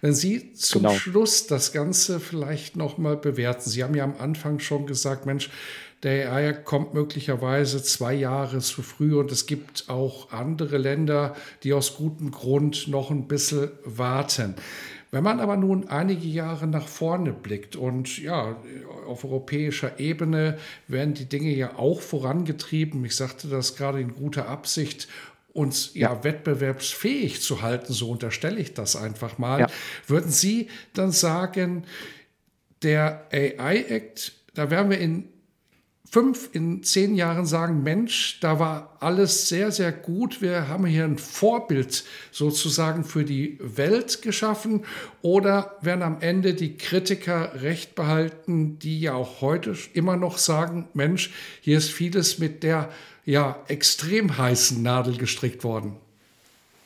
Wenn 0.00 0.14
Sie 0.14 0.52
zum 0.54 0.82
genau. 0.82 0.94
Schluss 0.94 1.46
das 1.46 1.72
Ganze 1.72 2.18
vielleicht 2.18 2.76
nochmal 2.76 3.16
bewerten. 3.16 3.70
Sie 3.70 3.84
haben 3.84 3.94
ja 3.94 4.02
am 4.02 4.16
Anfang 4.18 4.58
schon 4.58 4.86
gesagt, 4.86 5.26
Mensch, 5.26 5.48
der 6.02 6.32
AI 6.32 6.52
kommt 6.52 6.94
möglicherweise 6.94 7.82
zwei 7.82 8.14
Jahre 8.14 8.58
zu 8.58 8.82
früh 8.82 9.14
und 9.14 9.30
es 9.30 9.46
gibt 9.46 9.88
auch 9.88 10.32
andere 10.32 10.78
Länder, 10.78 11.36
die 11.62 11.72
aus 11.72 11.96
gutem 11.96 12.30
Grund 12.30 12.88
noch 12.88 13.10
ein 13.10 13.28
bisschen 13.28 13.70
warten. 13.84 14.56
Wenn 15.12 15.22
man 15.22 15.40
aber 15.40 15.56
nun 15.56 15.88
einige 15.88 16.26
Jahre 16.26 16.66
nach 16.66 16.88
vorne 16.88 17.32
blickt 17.32 17.76
und 17.76 18.18
ja, 18.18 18.56
auf 19.06 19.24
europäischer 19.24 20.00
Ebene 20.00 20.58
werden 20.88 21.12
die 21.12 21.28
Dinge 21.28 21.54
ja 21.54 21.76
auch 21.76 22.00
vorangetrieben, 22.00 23.04
ich 23.04 23.14
sagte 23.14 23.48
das 23.48 23.76
gerade 23.76 24.00
in 24.00 24.14
guter 24.14 24.48
Absicht, 24.48 25.08
uns 25.52 25.90
ja, 25.94 26.12
ja 26.12 26.24
wettbewerbsfähig 26.24 27.42
zu 27.42 27.62
halten, 27.62 27.92
so 27.92 28.10
unterstelle 28.10 28.58
ich 28.58 28.72
das 28.72 28.96
einfach 28.96 29.36
mal. 29.36 29.60
Ja. 29.60 29.66
Würden 30.06 30.30
Sie 30.30 30.68
dann 30.94 31.12
sagen, 31.12 31.84
der 32.82 33.28
AI-Act, 33.30 34.32
da 34.54 34.70
werden 34.70 34.90
wir 34.90 34.98
in 34.98 35.28
fünf, 36.12 36.50
in 36.52 36.82
zehn 36.82 37.14
Jahren 37.14 37.46
sagen, 37.46 37.82
Mensch, 37.82 38.38
da 38.40 38.58
war 38.58 38.98
alles 39.00 39.48
sehr, 39.48 39.72
sehr 39.72 39.92
gut. 39.92 40.42
Wir 40.42 40.68
haben 40.68 40.84
hier 40.84 41.04
ein 41.04 41.16
Vorbild 41.16 42.04
sozusagen 42.30 43.04
für 43.04 43.24
die 43.24 43.58
Welt 43.62 44.20
geschaffen. 44.20 44.84
Oder 45.22 45.78
werden 45.80 46.02
am 46.02 46.20
Ende 46.20 46.52
die 46.52 46.76
Kritiker 46.76 47.62
recht 47.62 47.94
behalten, 47.94 48.78
die 48.78 49.00
ja 49.00 49.14
auch 49.14 49.40
heute 49.40 49.74
immer 49.94 50.18
noch 50.18 50.36
sagen, 50.36 50.86
Mensch, 50.92 51.32
hier 51.62 51.78
ist 51.78 51.90
vieles 51.90 52.38
mit 52.38 52.62
der 52.62 52.90
ja, 53.24 53.58
extrem 53.68 54.36
heißen 54.36 54.82
Nadel 54.82 55.16
gestrickt 55.16 55.64
worden. 55.64 55.96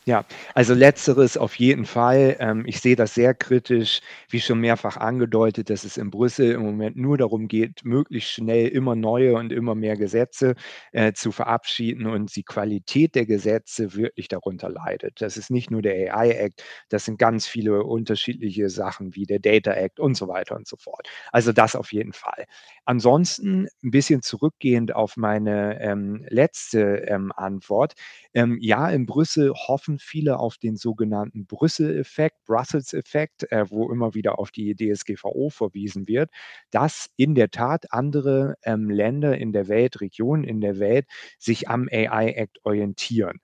Ja, 0.09 0.25
also 0.55 0.73
letzteres 0.73 1.37
auf 1.37 1.57
jeden 1.57 1.85
Fall. 1.85 2.37
Ähm, 2.39 2.63
ich 2.65 2.81
sehe 2.81 2.95
das 2.95 3.15
sehr 3.15 3.35
kritisch, 3.35 4.01
wie 4.31 4.41
schon 4.41 4.61
mehrfach 4.61 4.97
angedeutet, 4.97 5.69
dass 5.69 5.83
es 5.83 5.97
in 5.97 6.11
Brüssel 6.13 6.53
im 6.53 6.63
Moment 6.63 6.97
nur 6.97 7.19
darum 7.19 7.49
geht, 7.49 7.85
möglichst 7.85 8.31
schnell 8.31 8.69
immer 8.69 8.95
neue 8.95 9.35
und 9.35 9.51
immer 9.53 9.75
mehr 9.75 9.97
Gesetze 9.97 10.55
äh, 10.93 11.13
zu 11.13 11.33
verabschieden 11.33 12.07
und 12.07 12.37
die 12.37 12.45
Qualität 12.45 13.17
der 13.17 13.27
Gesetze 13.27 13.95
wirklich 13.97 14.29
darunter 14.29 14.69
leidet. 14.69 15.21
Das 15.21 15.37
ist 15.37 15.51
nicht 15.51 15.73
nur 15.73 15.83
der 15.83 16.17
AI 16.17 16.31
Act, 16.31 16.63
das 16.89 17.05
sind 17.05 17.19
ganz 17.19 17.49
viele 17.49 17.83
unterschiedliche 17.83 18.71
Sachen 18.71 19.17
wie 19.17 19.25
der 19.27 19.41
Data 19.41 19.73
Act 19.73 19.99
und 19.99 20.15
so 20.17 20.29
weiter 20.29 20.55
und 20.55 20.69
so 20.69 20.77
fort. 20.77 21.09
Also 21.33 21.51
das 21.53 21.75
auf 21.75 21.93
jeden 21.93 22.13
Fall. 22.13 22.45
Ansonsten 22.85 23.67
ein 23.83 23.91
bisschen 23.91 24.23
zurückgehend 24.23 24.95
auf 24.95 25.17
meine 25.17 25.81
ähm, 25.81 26.25
letzte 26.29 26.99
ähm, 27.09 27.33
Antwort. 27.35 27.95
Ähm, 28.35 28.59
ja, 28.61 28.89
in 28.91 29.07
Brüssel 29.07 29.53
hoffen 29.53 29.96
viele 29.99 30.39
auf 30.39 30.59
den 30.59 30.77
sogenannten 30.77 31.47
Brüssel-Effekt, 31.47 32.45
Brussels-Effekt, 32.47 33.51
äh, 33.51 33.71
wo 33.71 33.91
immer 33.91 34.15
wieder 34.15 34.39
auf 34.39 34.51
die 34.51 34.75
DSGVO 34.75 35.51
verwiesen 35.51 36.09
wird, 36.09 36.31
dass 36.71 37.11
in 37.17 37.35
der 37.35 37.51
Tat 37.51 37.93
andere 37.93 38.57
ähm, 38.63 38.91
Länder 38.91 39.37
in 39.37 39.53
der 39.53 39.69
Welt, 39.69 40.01
Regionen 40.01 40.45
in 40.45 40.61
der 40.61 40.79
Welt 40.79 41.07
sich 41.39 41.69
am 41.69 41.89
AI-Act 41.91 42.59
orientieren. 42.65 43.41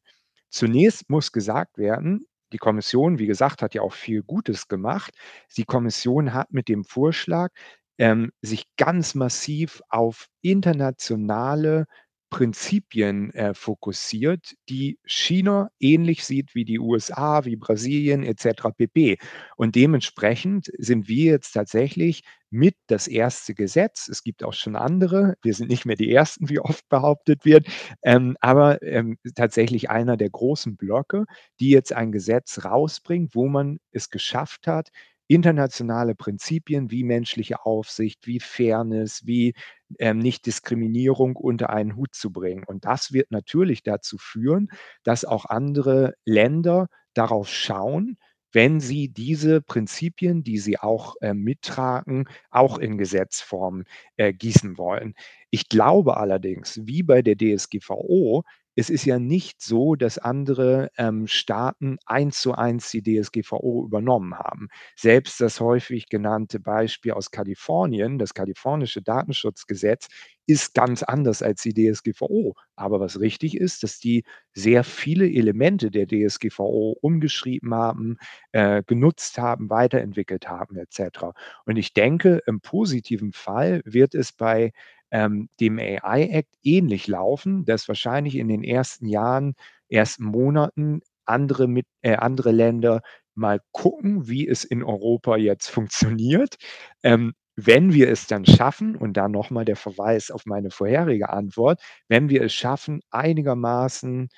Zunächst 0.51 1.09
muss 1.09 1.33
gesagt 1.33 1.79
werden, 1.79 2.27
die 2.53 2.59
Kommission, 2.59 3.19
wie 3.19 3.27
gesagt, 3.27 3.63
hat 3.63 3.75
ja 3.75 3.83
auch 3.83 3.95
viel 3.95 4.23
Gutes 4.23 4.69
gemacht. 4.69 5.15
Die 5.57 5.65
Kommission 5.65 6.35
hat 6.35 6.53
mit 6.53 6.69
dem 6.69 6.85
Vorschlag 6.85 7.51
ähm, 7.99 8.33
sich 8.43 8.67
ganz 8.77 9.15
massiv 9.15 9.81
auf 9.89 10.29
internationale 10.43 11.87
Prinzipien 12.33 13.31
äh, 13.35 13.53
fokussiert, 13.53 14.55
die 14.71 14.99
China 15.05 15.71
ähnlich 15.79 16.25
sieht 16.25 16.55
wie 16.55 16.65
die 16.65 16.79
USA, 16.79 17.45
wie 17.45 17.57
Brasilien 17.57 18.25
etc. 18.25 18.69
pp. 18.75 19.19
Und 19.59 19.75
dementsprechend 19.75 20.73
sind 20.79 21.09
wir 21.09 21.33
jetzt 21.33 21.53
tatsächlich 21.53 22.25
mit 22.49 22.75
das 22.87 23.07
erste 23.07 23.55
Gesetz. 23.55 24.09
Es 24.09 24.23
gibt 24.23 24.45
auch 24.45 24.55
schon 24.55 24.77
andere. 24.77 25.35
Wir 25.43 25.53
sind 25.53 25.69
nicht 25.69 25.85
mehr 25.85 25.97
die 25.97 26.11
ersten, 26.11 26.49
wie 26.49 26.59
oft 26.59 26.89
behauptet 26.89 27.45
wird, 27.45 27.67
ähm, 28.03 28.39
aber 28.41 28.83
ähm, 28.83 29.19
tatsächlich 29.35 29.91
einer 29.91 30.17
der 30.17 30.31
großen 30.31 30.79
Blöcke, 30.79 31.27
die 31.61 31.69
jetzt 31.69 31.93
ein 31.93 32.13
Gesetz 32.13 32.65
rausbringt, 32.65 33.35
wo 33.35 33.47
man 33.47 33.79
es 33.91 34.09
geschafft 34.09 34.67
hat, 34.67 34.89
internationale 35.35 36.15
Prinzipien 36.15 36.91
wie 36.91 37.05
menschliche 37.05 37.65
Aufsicht, 37.65 38.27
wie 38.27 38.41
Fairness, 38.41 39.23
wie 39.27 39.55
ähm, 39.99 40.19
Nichtdiskriminierung 40.19 41.37
unter 41.37 41.71
einen 41.71 41.97
Hut 41.97 42.15
zu 42.15 42.33
bringen. 42.33 42.65
Und 42.67 42.85
das 42.85 43.13
wird 43.13 43.31
natürlich 43.31 43.83
dazu 43.83 44.19
führen, 44.19 44.69
dass 45.05 45.25
auch 45.25 45.47
andere 45.47 46.15
Länder 46.25 46.89
darauf 47.15 47.49
schauen, 47.49 48.17
wenn 48.53 48.81
sie 48.81 49.09
diese 49.09 49.63
Prinzipien, 49.63 50.43
die 50.43 50.59
sie 50.59 50.79
auch 50.79 51.17
äh, 51.21 51.35
mittragen, 51.35 52.29
auch 52.51 52.79
in 52.79 52.99
Gesetzform 52.99 53.85
äh, 54.17 54.33
gießen 54.33 54.77
wollen. 54.77 55.15
Ich 55.51 55.69
glaube 55.69 56.19
allerdings, 56.19 56.81
wie 56.85 57.03
bei 57.03 57.23
der 57.23 57.37
DSGVO, 57.37 58.45
es 58.75 58.91
ist 58.91 59.05
ja 59.05 59.19
nicht 59.19 59.61
so, 59.63 59.95
dass 59.97 60.19
andere 60.19 60.91
ähm, 60.97 61.27
Staaten 61.27 61.99
eins 62.07 62.41
zu 62.41 62.55
eins 62.55 62.91
die 62.91 63.03
DSGVO 63.03 63.85
übernommen 63.87 64.35
haben. 64.39 64.69
Selbst 64.97 65.41
das 65.41 65.61
häufig 65.61 66.07
genannte 66.09 66.59
Beispiel 66.61 67.13
aus 67.13 67.31
Kalifornien, 67.31 68.19
das 68.19 68.35
kalifornische 68.35 69.03
Datenschutzgesetz, 69.03 70.09
ist 70.47 70.75
ganz 70.75 71.03
anders 71.03 71.43
als 71.43 71.63
die 71.63 71.75
DSGVO. 71.75 72.55
Aber 72.77 73.01
was 73.01 73.21
richtig 73.21 73.57
ist, 73.57 73.83
dass 73.83 73.99
die 73.99 74.25
sehr 74.55 74.85
viele 74.85 75.27
Elemente 75.31 75.91
der 75.91 76.07
DSGVO 76.07 76.97
umgeschrieben 77.01 77.75
haben, 77.75 78.17
äh, 78.53 78.83
genutzt 78.85 79.39
haben, 79.39 79.71
weiterentwickelt 79.71 80.49
haben 80.49 80.77
etc. 80.77 81.35
Und 81.67 81.77
ich 81.77 81.95
denke, 81.95 82.41
im 82.47 82.61
positiven 82.61 83.33
Fall 83.33 83.83
wird 83.85 84.15
es 84.15 84.33
bei 84.33 84.73
ähm, 85.13 85.51
dem 85.61 85.79
AI-Act 85.81 86.57
ähnlich 86.65 87.09
laufen, 87.09 87.67
dass 87.67 87.89
wahrscheinlich 87.89 88.37
in 88.37 88.49
den 88.49 88.65
ersten 88.65 89.07
Jahren, 89.09 89.55
ersten 89.91 90.25
Monaten 90.25 91.03
andere, 91.27 91.69
mit, 91.69 91.87
äh, 92.03 92.17
andere 92.17 92.53
Länder 92.53 93.03
mal 93.35 93.61
gucken, 93.73 94.29
wie 94.29 94.49
es 94.49 94.65
in 94.65 94.85
Europa 94.85 95.37
jetzt 95.39 95.69
funktioniert. 95.71 96.57
Ähm, 97.05 97.35
wenn 97.57 97.93
wir 97.95 98.11
es 98.11 98.27
dann 98.27 98.47
schaffen, 98.47 98.97
und 98.97 99.15
da 99.19 99.29
nochmal 99.29 99.67
der 99.67 99.77
Verweis 99.77 100.31
auf 100.31 100.47
meine 100.47 100.71
vorherige 100.71 101.31
Antwort, 101.31 101.83
wenn 102.09 102.31
wir 102.31 102.43
es 102.43 102.55
schaffen, 102.55 103.03
einigermaßen 103.11 104.31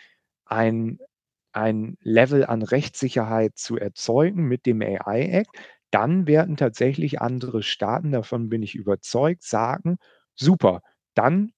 ein, 0.46 0.98
ein 1.52 1.96
Level 2.02 2.44
an 2.46 2.62
Rechtssicherheit 2.62 3.56
zu 3.58 3.76
erzeugen 3.78 4.44
mit 4.48 4.66
dem 4.66 4.82
AI-Act, 4.82 5.50
dann 5.90 6.26
werden 6.26 6.56
tatsächlich 6.56 7.20
andere 7.20 7.62
Staaten, 7.62 8.12
davon 8.12 8.48
bin 8.48 8.62
ich 8.62 8.74
überzeugt, 8.74 9.44
sagen, 9.44 9.98
Super, 10.38 10.82
dann 11.14 11.52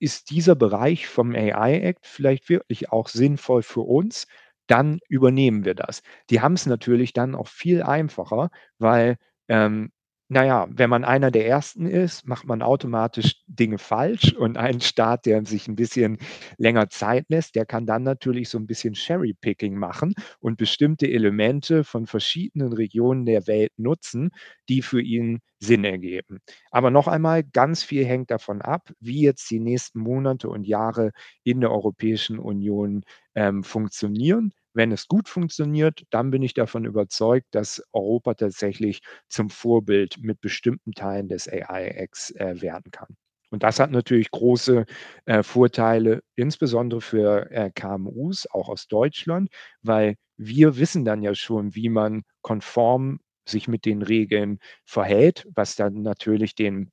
ist 0.00 0.30
dieser 0.30 0.56
Bereich 0.56 1.08
vom 1.08 1.34
AI 1.34 1.80
Act 1.80 2.06
vielleicht 2.06 2.48
wirklich 2.50 2.90
auch 2.92 3.08
sinnvoll 3.08 3.62
für 3.62 3.82
uns, 3.82 4.26
dann 4.68 5.00
übernehmen 5.08 5.64
wir 5.64 5.74
das. 5.74 6.02
Die 6.30 6.40
haben 6.42 6.54
es 6.54 6.66
natürlich 6.66 7.12
dann 7.14 7.34
auch 7.34 7.48
viel 7.48 7.82
einfacher, 7.82 8.50
weil 8.78 9.18
ähm, 9.48 9.92
naja, 10.28 10.66
wenn 10.70 10.90
man 10.90 11.04
einer 11.04 11.30
der 11.30 11.46
Ersten 11.46 11.86
ist, 11.86 12.26
macht 12.26 12.46
man 12.46 12.60
automatisch 12.62 13.42
Dinge 13.46 13.78
falsch 13.78 14.34
und 14.34 14.58
ein 14.58 14.80
Staat, 14.82 15.24
der 15.26 15.44
sich 15.46 15.68
ein 15.68 15.76
bisschen 15.76 16.18
länger 16.58 16.90
Zeit 16.90 17.26
lässt, 17.28 17.54
der 17.56 17.64
kann 17.64 17.86
dann 17.86 18.02
natürlich 18.02 18.50
so 18.50 18.58
ein 18.58 18.66
bisschen 18.66 18.92
Cherry-Picking 18.94 19.74
machen 19.76 20.14
und 20.40 20.58
bestimmte 20.58 21.06
Elemente 21.10 21.82
von 21.84 22.06
verschiedenen 22.06 22.72
Regionen 22.74 23.24
der 23.24 23.46
Welt 23.46 23.72
nutzen, 23.78 24.30
die 24.68 24.82
für 24.82 25.00
ihn 25.00 25.40
Sinn 25.60 25.84
ergeben. 25.84 26.40
Aber 26.70 26.90
noch 26.90 27.08
einmal, 27.08 27.42
ganz 27.42 27.82
viel 27.82 28.04
hängt 28.04 28.30
davon 28.30 28.60
ab, 28.62 28.92
wie 29.00 29.22
jetzt 29.22 29.50
die 29.50 29.60
nächsten 29.60 29.98
Monate 30.00 30.48
und 30.50 30.66
Jahre 30.66 31.10
in 31.42 31.60
der 31.60 31.70
Europäischen 31.72 32.38
Union 32.38 33.02
ähm, 33.34 33.64
funktionieren. 33.64 34.52
Wenn 34.78 34.92
es 34.92 35.08
gut 35.08 35.28
funktioniert, 35.28 36.04
dann 36.10 36.30
bin 36.30 36.40
ich 36.42 36.54
davon 36.54 36.84
überzeugt, 36.84 37.48
dass 37.50 37.82
Europa 37.92 38.34
tatsächlich 38.34 39.00
zum 39.28 39.50
Vorbild 39.50 40.18
mit 40.22 40.40
bestimmten 40.40 40.92
Teilen 40.92 41.28
des 41.28 41.48
AI-Acts 41.48 42.30
äh, 42.36 42.62
werden 42.62 42.92
kann. 42.92 43.16
Und 43.50 43.64
das 43.64 43.80
hat 43.80 43.90
natürlich 43.90 44.30
große 44.30 44.84
äh, 45.24 45.42
Vorteile, 45.42 46.22
insbesondere 46.36 47.00
für 47.00 47.50
äh, 47.50 47.70
KMUs, 47.74 48.46
auch 48.52 48.68
aus 48.68 48.86
Deutschland, 48.86 49.50
weil 49.82 50.14
wir 50.36 50.76
wissen 50.78 51.04
dann 51.04 51.22
ja 51.22 51.34
schon, 51.34 51.74
wie 51.74 51.88
man 51.88 52.22
konform 52.42 53.18
sich 53.48 53.66
mit 53.66 53.84
den 53.84 54.02
Regeln 54.02 54.60
verhält, 54.84 55.48
was 55.56 55.74
dann 55.74 56.02
natürlich 56.02 56.54
den 56.54 56.92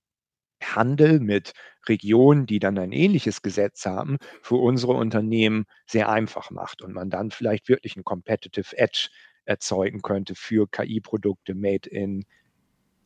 Handel 0.61 1.19
mit 1.19 1.53
Regionen, 1.87 2.45
die 2.45 2.59
dann 2.59 2.77
ein 2.77 2.91
ähnliches 2.91 3.41
Gesetz 3.41 3.85
haben, 3.85 4.17
für 4.41 4.55
unsere 4.55 4.93
Unternehmen 4.93 5.65
sehr 5.85 6.09
einfach 6.09 6.51
macht 6.51 6.81
und 6.81 6.93
man 6.93 7.09
dann 7.09 7.31
vielleicht 7.31 7.69
wirklich 7.69 7.95
'n 7.95 8.03
Competitive 8.03 8.77
Edge 8.77 9.09
erzeugen 9.45 10.01
könnte 10.01 10.35
für 10.35 10.67
KI-Produkte 10.67 11.53
made 11.53 11.89
in 11.89 12.25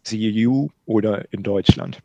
the 0.06 0.46
EU 0.46 0.68
oder 0.86 1.32
in 1.34 1.44
Deutschland. 1.44 2.02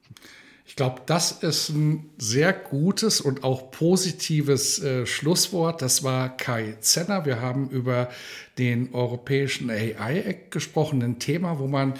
Ich 0.66 0.76
glaube, 0.76 1.02
das 1.04 1.30
ist 1.30 1.68
ein 1.68 2.10
sehr 2.16 2.52
gutes 2.54 3.20
und 3.20 3.44
auch 3.44 3.70
positives 3.70 4.82
äh, 4.82 5.04
Schlusswort. 5.04 5.82
Das 5.82 6.02
war 6.02 6.34
Kai 6.36 6.76
Zenner. 6.80 7.26
Wir 7.26 7.42
haben 7.42 7.68
über 7.68 8.08
den 8.56 8.94
europäischen 8.94 9.68
AI 9.68 10.20
Act 10.20 10.50
gesprochen, 10.50 11.02
ein 11.02 11.18
Thema, 11.18 11.58
wo 11.58 11.66
man 11.66 11.94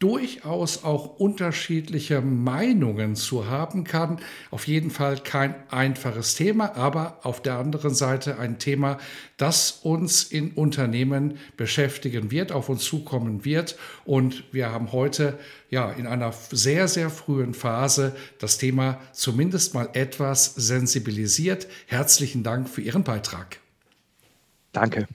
durchaus 0.00 0.82
auch 0.82 1.20
unterschiedliche 1.20 2.22
Meinungen 2.22 3.16
zu 3.16 3.48
haben 3.48 3.84
kann. 3.84 4.18
Auf 4.50 4.66
jeden 4.66 4.90
Fall 4.90 5.18
kein 5.18 5.54
einfaches 5.70 6.34
Thema, 6.34 6.74
aber 6.74 7.20
auf 7.22 7.42
der 7.42 7.58
anderen 7.58 7.94
Seite 7.94 8.38
ein 8.38 8.58
Thema, 8.58 8.98
das 9.36 9.72
uns 9.82 10.22
in 10.24 10.52
Unternehmen 10.52 11.38
beschäftigen 11.58 12.30
wird, 12.30 12.50
auf 12.50 12.70
uns 12.70 12.82
zukommen 12.82 13.44
wird. 13.44 13.76
Und 14.06 14.44
wir 14.52 14.72
haben 14.72 14.90
heute 14.92 15.38
ja 15.68 15.92
in 15.92 16.06
einer 16.06 16.32
sehr, 16.50 16.88
sehr 16.88 17.10
frühen 17.10 17.52
Phase 17.52 18.16
das 18.38 18.56
Thema 18.56 18.98
zumindest 19.12 19.74
mal 19.74 19.90
etwas 19.92 20.54
sensibilisiert. 20.54 21.68
Herzlichen 21.86 22.42
Dank 22.42 22.70
für 22.70 22.80
Ihren 22.80 23.04
Beitrag. 23.04 23.58
Danke. 24.72 25.06